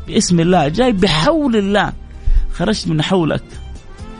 باسم 0.06 0.40
الله 0.40 0.68
جاي 0.68 0.92
بحول 0.92 1.56
الله. 1.56 1.92
خرجت 2.52 2.88
من 2.88 3.02
حولك 3.02 3.44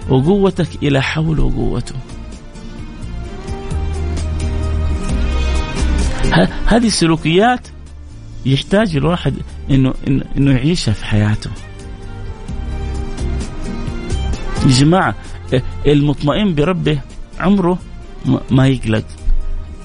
وقوتك 0.08 0.82
إلى 0.82 1.02
حول 1.02 1.40
وقوته. 1.40 1.94
هذه 6.66 6.86
السلوكيات 6.86 7.68
يحتاج 8.46 8.96
الواحد 8.96 9.34
انه 9.70 9.94
انه 10.36 10.50
يعيشها 10.50 10.92
في 10.92 11.04
حياته. 11.04 11.50
يا 14.66 14.72
جماعة 14.72 15.14
المطمئن 15.86 16.54
بربه 16.54 17.00
عمره 17.40 17.78
ما 18.50 18.66
يقلق. 18.66 19.04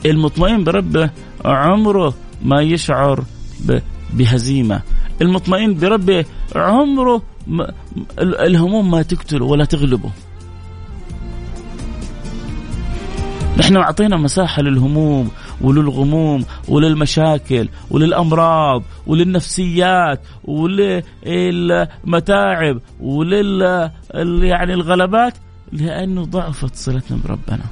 المطمئن 0.06 0.64
بربه 0.64 1.10
عمره 1.46 2.14
ما 2.44 2.62
يشعر 2.62 3.24
بهزيمة. 4.14 4.82
المطمئن 5.22 5.76
بربه 5.76 6.26
عمره 6.56 7.22
الهموم 8.20 8.92
ما 8.92 9.02
تقتله 9.02 9.46
ولا 9.46 9.66
تغلبه. 9.66 10.12
نحن 13.58 13.78
أعطينا 13.78 14.18
مساحة 14.18 14.62
للهموم 14.62 15.32
وللغموم 15.62 16.46
وللمشاكل 16.68 17.70
وللأمراض 17.92 18.84
وللنفسيات 19.08 20.22
وللمتاعب 21.24 22.02
ولل 23.02 23.90
يعني 24.44 24.74
الغلبات 24.74 25.34
لأنه 25.72 26.24
ضعفت 26.24 26.76
صلتنا 26.76 27.18
بربنا. 27.24 27.66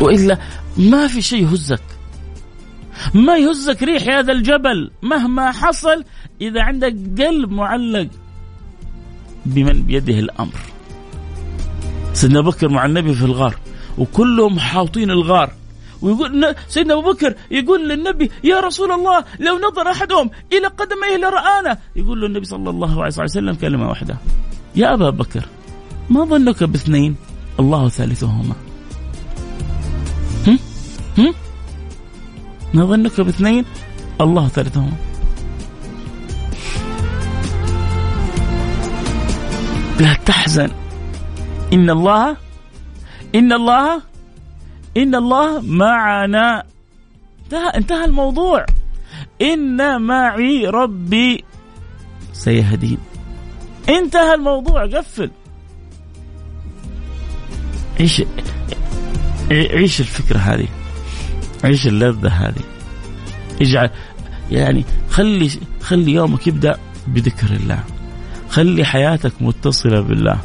وإلا 0.00 0.38
ما 0.76 1.06
في 1.06 1.22
شيء 1.22 1.42
يهزك. 1.42 1.82
ما 3.14 3.36
يهزك 3.36 3.82
ريح 3.82 4.08
هذا 4.08 4.32
الجبل 4.32 4.90
مهما 5.02 5.52
حصل 5.52 6.04
إذا 6.40 6.62
عندك 6.62 6.94
قلب 7.18 7.50
معلق 7.50 8.08
بمن 9.46 9.82
بيده 9.82 10.18
الأمر. 10.18 10.60
سيدنا 12.18 12.40
بكر 12.40 12.68
مع 12.68 12.86
النبي 12.86 13.14
في 13.14 13.24
الغار 13.24 13.54
وكلهم 13.98 14.58
حاطين 14.58 15.10
الغار. 15.10 15.50
ويقول 16.02 16.54
سيدنا 16.68 16.94
أبو 16.94 17.12
بكر 17.12 17.34
يقول 17.50 17.88
للنبي 17.88 18.30
يا 18.44 18.60
رسول 18.60 18.92
الله 18.92 19.24
لو 19.40 19.58
نظر 19.58 19.90
أحدهم 19.90 20.30
إلى 20.52 20.66
قدميه 20.66 21.16
لرآنا. 21.16 21.78
يقول 21.96 22.20
له 22.20 22.26
النبي 22.26 22.44
صلى 22.44 22.70
الله 22.70 23.02
عليه 23.02 23.22
وسلم 23.22 23.54
كلمة 23.54 23.88
واحدة 23.88 24.16
يا 24.76 24.94
أبا 24.94 25.10
بكر 25.10 25.44
ما 26.10 26.24
ظنك 26.24 26.64
باثنين؟ 26.64 27.16
الله 27.60 27.88
ثالثهما. 27.88 28.54
هم؟ 30.46 30.58
هم؟ 31.18 31.34
ما 32.74 32.84
ظنك 32.84 33.20
باثنين؟ 33.20 33.64
الله 34.20 34.48
ثالثهما. 34.48 34.96
لا 40.00 40.14
تحزن. 40.26 40.70
إن 41.72 41.90
الله 41.90 42.36
إن 43.34 43.52
الله 43.52 44.02
إن 44.96 45.14
الله 45.14 45.60
معنا. 45.60 46.64
انتهى 47.44 47.70
انتهى 47.76 48.04
الموضوع. 48.04 48.66
إن 49.42 50.02
معي 50.02 50.66
ربي. 50.66 51.44
سيهدين. 52.32 52.98
انتهى 53.88 54.34
الموضوع 54.34 54.86
قفل. 54.86 55.30
عيش 58.00 58.22
عيش 59.50 60.00
الفكرة 60.00 60.38
هذه. 60.38 60.68
عيش 61.64 61.86
اللذة 61.86 62.28
هذه. 62.28 62.62
اجعل 63.60 63.90
يعني 64.50 64.84
خلي 65.10 65.50
خلي 65.80 66.12
يومك 66.12 66.46
يبدأ 66.46 66.78
بذكر 67.06 67.50
الله. 67.50 67.84
خلي 68.48 68.84
حياتك 68.84 69.32
متصلة 69.40 70.00
بالله. 70.00 70.40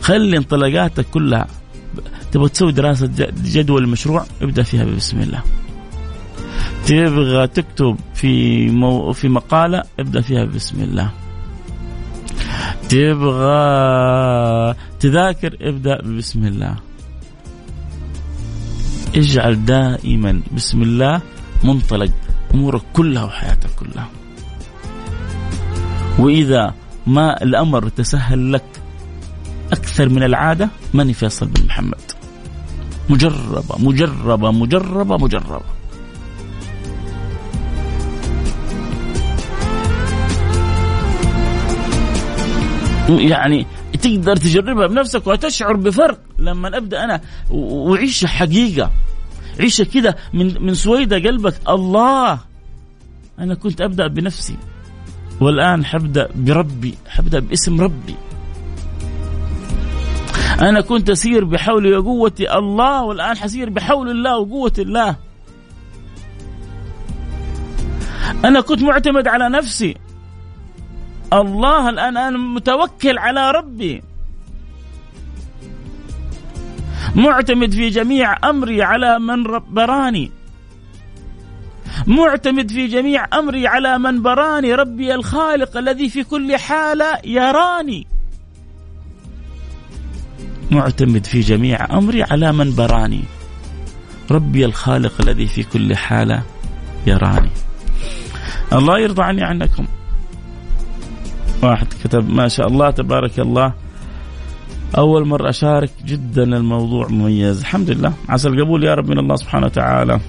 خلي 0.00 0.36
انطلاقاتك 0.36 1.06
كلها. 1.10 1.46
تبغى 2.32 2.48
تسوي 2.48 2.72
دراسة 2.72 3.10
جدول 3.44 3.84
المشروع 3.84 4.24
ابدأ 4.42 4.62
فيها 4.62 4.84
بسم 4.84 5.20
الله. 5.20 5.42
تبغى 6.86 7.46
تكتب 7.46 7.96
في 8.14 8.66
مو 8.70 9.12
في 9.12 9.28
مقالة 9.28 9.82
ابدأ 10.00 10.20
فيها 10.20 10.44
بسم 10.44 10.80
الله. 10.82 11.10
تبغى 12.88 14.74
تذاكر 15.00 15.56
ابدأ 15.60 16.02
بسم 16.02 16.46
الله. 16.46 16.76
اجعل 19.16 19.64
دائما 19.64 20.42
بسم 20.56 20.82
الله 20.82 21.20
منطلق 21.64 22.12
أمورك 22.54 22.82
كلها 22.92 23.24
وحياتك 23.24 23.70
كلها. 23.76 24.08
وإذا 26.18 26.74
ما 27.06 27.42
الأمر 27.42 27.88
تسهل 27.88 28.52
لك 28.52 28.64
أكثر 29.72 30.08
من 30.08 30.22
العادة 30.22 30.68
ماني 30.94 31.12
فيصل 31.12 31.46
بن 31.46 31.66
محمد. 31.66 32.00
مجربة 33.08 33.78
مجربة 33.78 34.50
مجربة 34.50 35.16
مجربة. 35.16 35.62
يعني 43.08 43.66
تقدر 44.02 44.36
تجربها 44.36 44.86
بنفسك 44.86 45.26
وتشعر 45.26 45.76
بفرق 45.76 46.18
لما 46.38 46.76
أبدأ 46.76 47.04
أنا. 47.04 47.20
وعيش 47.50 48.24
حقيقة. 48.24 48.90
عيشه 49.60 49.84
كذا 49.84 50.14
من 50.32 50.62
من 50.62 50.74
سويدة 50.74 51.16
قلبك. 51.16 51.54
الله! 51.68 52.38
أنا 53.38 53.54
كنت 53.54 53.80
أبدأ 53.80 54.06
بنفسي. 54.06 54.56
والآن 55.40 55.84
حبدأ 55.84 56.28
بربي 56.34 56.94
حبدأ 57.08 57.38
باسم 57.38 57.80
ربي. 57.80 58.14
أنا 60.60 60.80
كنت 60.80 61.10
أسير 61.10 61.44
بحولي 61.44 61.96
وقوتي 61.96 62.54
الله 62.54 63.04
والآن 63.04 63.36
حسير 63.36 63.70
بحول 63.70 64.10
الله 64.10 64.38
وقوة 64.38 64.72
الله. 64.78 65.16
أنا 68.44 68.60
كنت 68.60 68.82
معتمد 68.82 69.28
على 69.28 69.48
نفسي. 69.48 69.96
الله 71.32 71.88
الآن 71.88 72.16
أنا 72.16 72.38
متوكل 72.38 73.18
على 73.18 73.50
ربي. 73.50 74.02
معتمد 77.14 77.72
في 77.72 77.88
جميع 77.88 78.50
أمري 78.50 78.82
على 78.82 79.18
من 79.18 79.42
براني. 79.70 80.32
معتمد 82.06 82.70
في 82.70 82.86
جميع 82.86 83.26
أمري 83.38 83.66
على 83.66 83.98
من 83.98 84.22
براني. 84.22 84.74
ربي 84.74 85.14
الخالق 85.14 85.76
الذي 85.76 86.08
في 86.08 86.24
كل 86.24 86.56
حالة 86.56 87.18
يراني. 87.24 88.06
معتمد 90.70 91.26
في 91.26 91.40
جميع 91.40 91.98
أمري 91.98 92.22
على 92.22 92.52
من 92.52 92.74
براني. 92.74 93.24
ربي 94.30 94.64
الخالق 94.64 95.12
الذي 95.20 95.46
في 95.46 95.62
كل 95.62 95.96
حالة 95.96 96.42
يراني. 97.06 97.50
الله 98.72 98.98
يرضى 98.98 99.22
عني 99.22 99.42
عنكم. 99.42 99.86
واحد 101.62 101.86
كتب 102.04 102.30
ما 102.30 102.48
شاء 102.48 102.66
الله 102.66 102.90
تبارك 102.90 103.40
الله. 103.40 103.72
أول 104.98 105.26
مرة 105.26 105.48
أشارك 105.48 105.90
جدا 106.06 106.42
الموضوع 106.42 107.08
مميز. 107.08 107.60
الحمد 107.60 107.90
لله. 107.90 108.12
عسى 108.28 108.48
القبول 108.48 108.84
يا 108.84 108.94
رب 108.94 109.10
من 109.10 109.18
الله 109.18 109.36
سبحانه 109.36 109.66
وتعالى. 109.66 110.20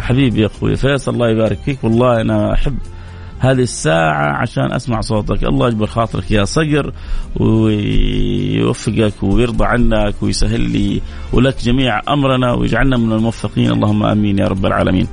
حبيبي 0.00 0.40
يا 0.40 0.46
أخوي 0.46 0.76
فيصل 0.76 1.12
الله 1.14 1.28
يبارك 1.28 1.58
فيك. 1.64 1.84
والله 1.84 2.20
أنا 2.20 2.52
أحب 2.52 2.76
هذه 3.38 3.62
الساعة 3.62 4.36
عشان 4.36 4.72
أسمع 4.72 5.00
صوتك. 5.00 5.44
الله 5.44 5.68
يجبر 5.68 5.86
خاطرك 5.86 6.30
يا 6.30 6.44
صقر 6.44 6.92
ويوفقك 7.36 9.22
ويرضى 9.22 9.64
عنك 9.64 10.22
ويسهل 10.22 10.60
لي 10.60 11.00
ولك 11.32 11.62
جميع 11.62 12.00
أمرنا 12.08 12.52
ويجعلنا 12.52 12.96
من 12.96 13.12
الموفقين. 13.12 13.72
اللهم 13.72 14.04
آمين 14.04 14.38
يا 14.38 14.46
رب 14.46 14.66
العالمين. 14.66 15.06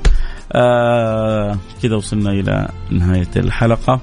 آه 0.52 1.58
كذا 1.82 1.96
وصلنا 1.96 2.30
إلى 2.30 2.68
نهاية 2.90 3.28
الحلقة. 3.36 4.00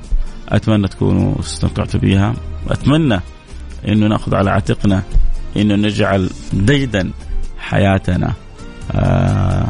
أتمنى 0.49 0.87
تكونوا 0.87 1.39
استمتعتوا 1.39 1.99
بها. 1.99 2.33
وأتمنى 2.67 3.19
أنه 3.87 4.07
نأخذ 4.07 4.35
على 4.35 4.49
عاتقنا 4.51 5.03
أنه 5.57 5.75
نجعل 5.75 6.29
ديدا 6.53 7.11
حياتنا 7.59 8.33
آه 8.91 9.67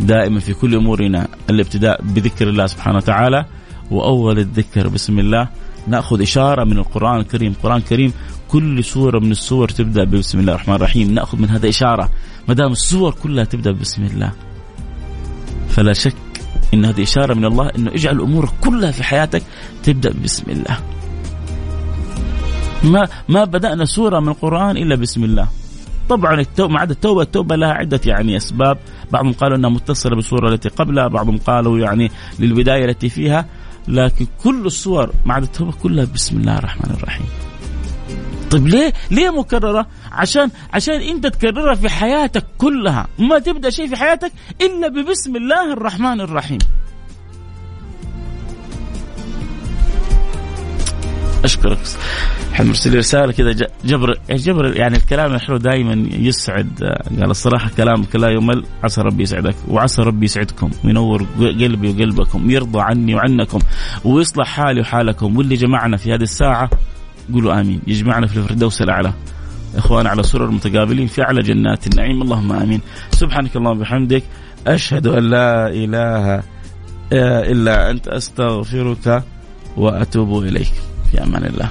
دائما 0.00 0.40
في 0.40 0.54
كل 0.54 0.74
أمورنا. 0.74 1.28
الابتداء 1.50 2.02
بذكر 2.02 2.48
الله 2.48 2.66
سبحانه 2.66 2.96
وتعالى. 2.96 3.44
وأول 3.90 4.38
الذكر 4.38 4.88
بسم 4.88 5.18
الله 5.18 5.48
نأخذ 5.88 6.22
إشارة 6.22 6.64
من 6.64 6.78
القرآن 6.78 7.20
الكريم، 7.20 7.52
القرآن 7.52 7.76
الكريم 7.76 8.12
كل 8.48 8.84
سورة 8.84 9.18
من 9.18 9.30
السور 9.30 9.68
تبدأ 9.68 10.04
بسم 10.04 10.38
الله 10.38 10.52
الرحمن 10.52 10.74
الرحيم، 10.74 11.14
نأخذ 11.14 11.38
من 11.38 11.50
هذا 11.50 11.68
إشارة 11.68 12.10
ما 12.48 12.54
دام 12.54 12.72
السور 12.72 13.14
كلها 13.22 13.44
تبدأ 13.44 13.72
بسم 13.72 14.04
الله. 14.04 14.32
فلا 15.68 15.92
شك 15.92 16.16
إن 16.74 16.84
هذه 16.84 17.02
إشارة 17.02 17.34
من 17.34 17.44
الله 17.44 17.68
إنه 17.68 17.90
اجعل 17.90 18.20
امورك 18.20 18.50
كلها 18.60 18.90
في 18.90 19.02
حياتك 19.04 19.42
تبدأ 19.82 20.14
بسم 20.24 20.50
الله. 20.50 20.78
ما 22.84 23.08
ما 23.28 23.44
بدأنا 23.44 23.84
سورة 23.84 24.20
من 24.20 24.28
القرآن 24.28 24.76
إلا 24.76 24.96
بسم 24.96 25.24
الله. 25.24 25.48
طبعا 26.08 26.40
التوبة 26.40 26.72
ما 26.72 26.80
عدا 26.80 26.92
التوبة 26.92 27.22
التوبة 27.22 27.56
لها 27.56 27.72
عدة 27.72 28.00
يعني 28.06 28.36
أسباب 28.36 28.78
بعضهم 29.12 29.32
قالوا 29.32 29.56
أنها 29.56 29.70
متصلة 29.70 30.16
بالصورة 30.16 30.48
التي 30.48 30.68
قبلها 30.68 31.08
بعضهم 31.08 31.38
قالوا 31.38 31.78
يعني 31.78 32.10
للبداية 32.38 32.84
التي 32.84 33.08
فيها 33.08 33.46
لكن 33.88 34.26
كل 34.44 34.66
الصور 34.66 35.12
ما 35.24 35.34
عدا 35.34 35.44
التوبة 35.44 35.72
كلها 35.72 36.04
بسم 36.04 36.36
الله 36.36 36.58
الرحمن 36.58 36.90
الرحيم. 36.90 37.26
طيب 38.50 38.68
ليه؟ 38.68 38.92
ليه 39.10 39.30
مكررة؟ 39.30 39.86
عشان 40.12 40.50
عشان 40.72 40.94
انت 40.94 41.26
تكررها 41.26 41.74
في 41.74 41.88
حياتك 41.88 42.44
كلها. 42.58 43.06
ما 43.18 43.38
تبدأ 43.38 43.70
شيء 43.70 43.88
في 43.88 43.96
حياتك 43.96 44.32
إلا 44.60 44.88
ببسم 44.88 45.36
الله 45.36 45.72
الرحمن 45.72 46.20
الرحيم. 46.20 46.58
أشكرك. 51.44 51.78
حد 52.52 52.66
مرسل 52.66 52.98
رسالة 52.98 53.32
كذا 53.32 53.52
جبر 53.84 54.18
جبر 54.30 54.76
يعني 54.76 54.96
الكلام 54.96 55.34
الحلو 55.34 55.56
دائما 55.56 56.08
يسعد 56.12 56.70
قال 57.20 57.30
الصراحة 57.30 57.70
كلامك 57.76 58.16
لا 58.16 58.28
يمل 58.28 58.64
عسى 58.84 59.00
ربي 59.00 59.22
يسعدك 59.22 59.54
وعسى 59.68 60.02
ربي 60.02 60.24
يسعدكم 60.24 60.70
وينور 60.84 61.26
قلبي 61.38 61.88
وقلبكم 61.88 62.46
ويرضى 62.46 62.80
عني 62.80 63.14
وعنكم 63.14 63.58
ويصلح 64.04 64.46
حالي 64.46 64.80
وحالكم 64.80 65.36
واللي 65.36 65.56
جمعنا 65.56 65.96
في 65.96 66.14
هذه 66.14 66.22
الساعة 66.22 66.70
قولوا 67.32 67.60
آمين. 67.60 67.80
يجمعنا 67.86 68.26
في 68.26 68.36
الفردوس 68.36 68.82
الأعلى. 68.82 69.12
إخوان 69.76 70.06
على 70.06 70.22
سرر 70.22 70.50
متقابلين 70.50 71.06
في 71.06 71.22
أعلى 71.22 71.42
جنات 71.42 71.86
النعيم. 71.86 72.22
اللهم 72.22 72.52
آمين. 72.52 72.80
سبحانك 73.10 73.56
اللهم 73.56 73.78
وبحمدك 73.78 74.22
أشهد 74.66 75.06
أن 75.06 75.30
لا 75.30 75.68
إله 75.68 76.42
إلا 77.52 77.90
أنت 77.90 78.08
أستغفرك 78.08 79.24
وأتوب 79.76 80.42
إليك. 80.42 80.72
في 81.12 81.22
أمان 81.22 81.44
الله. 81.44 81.70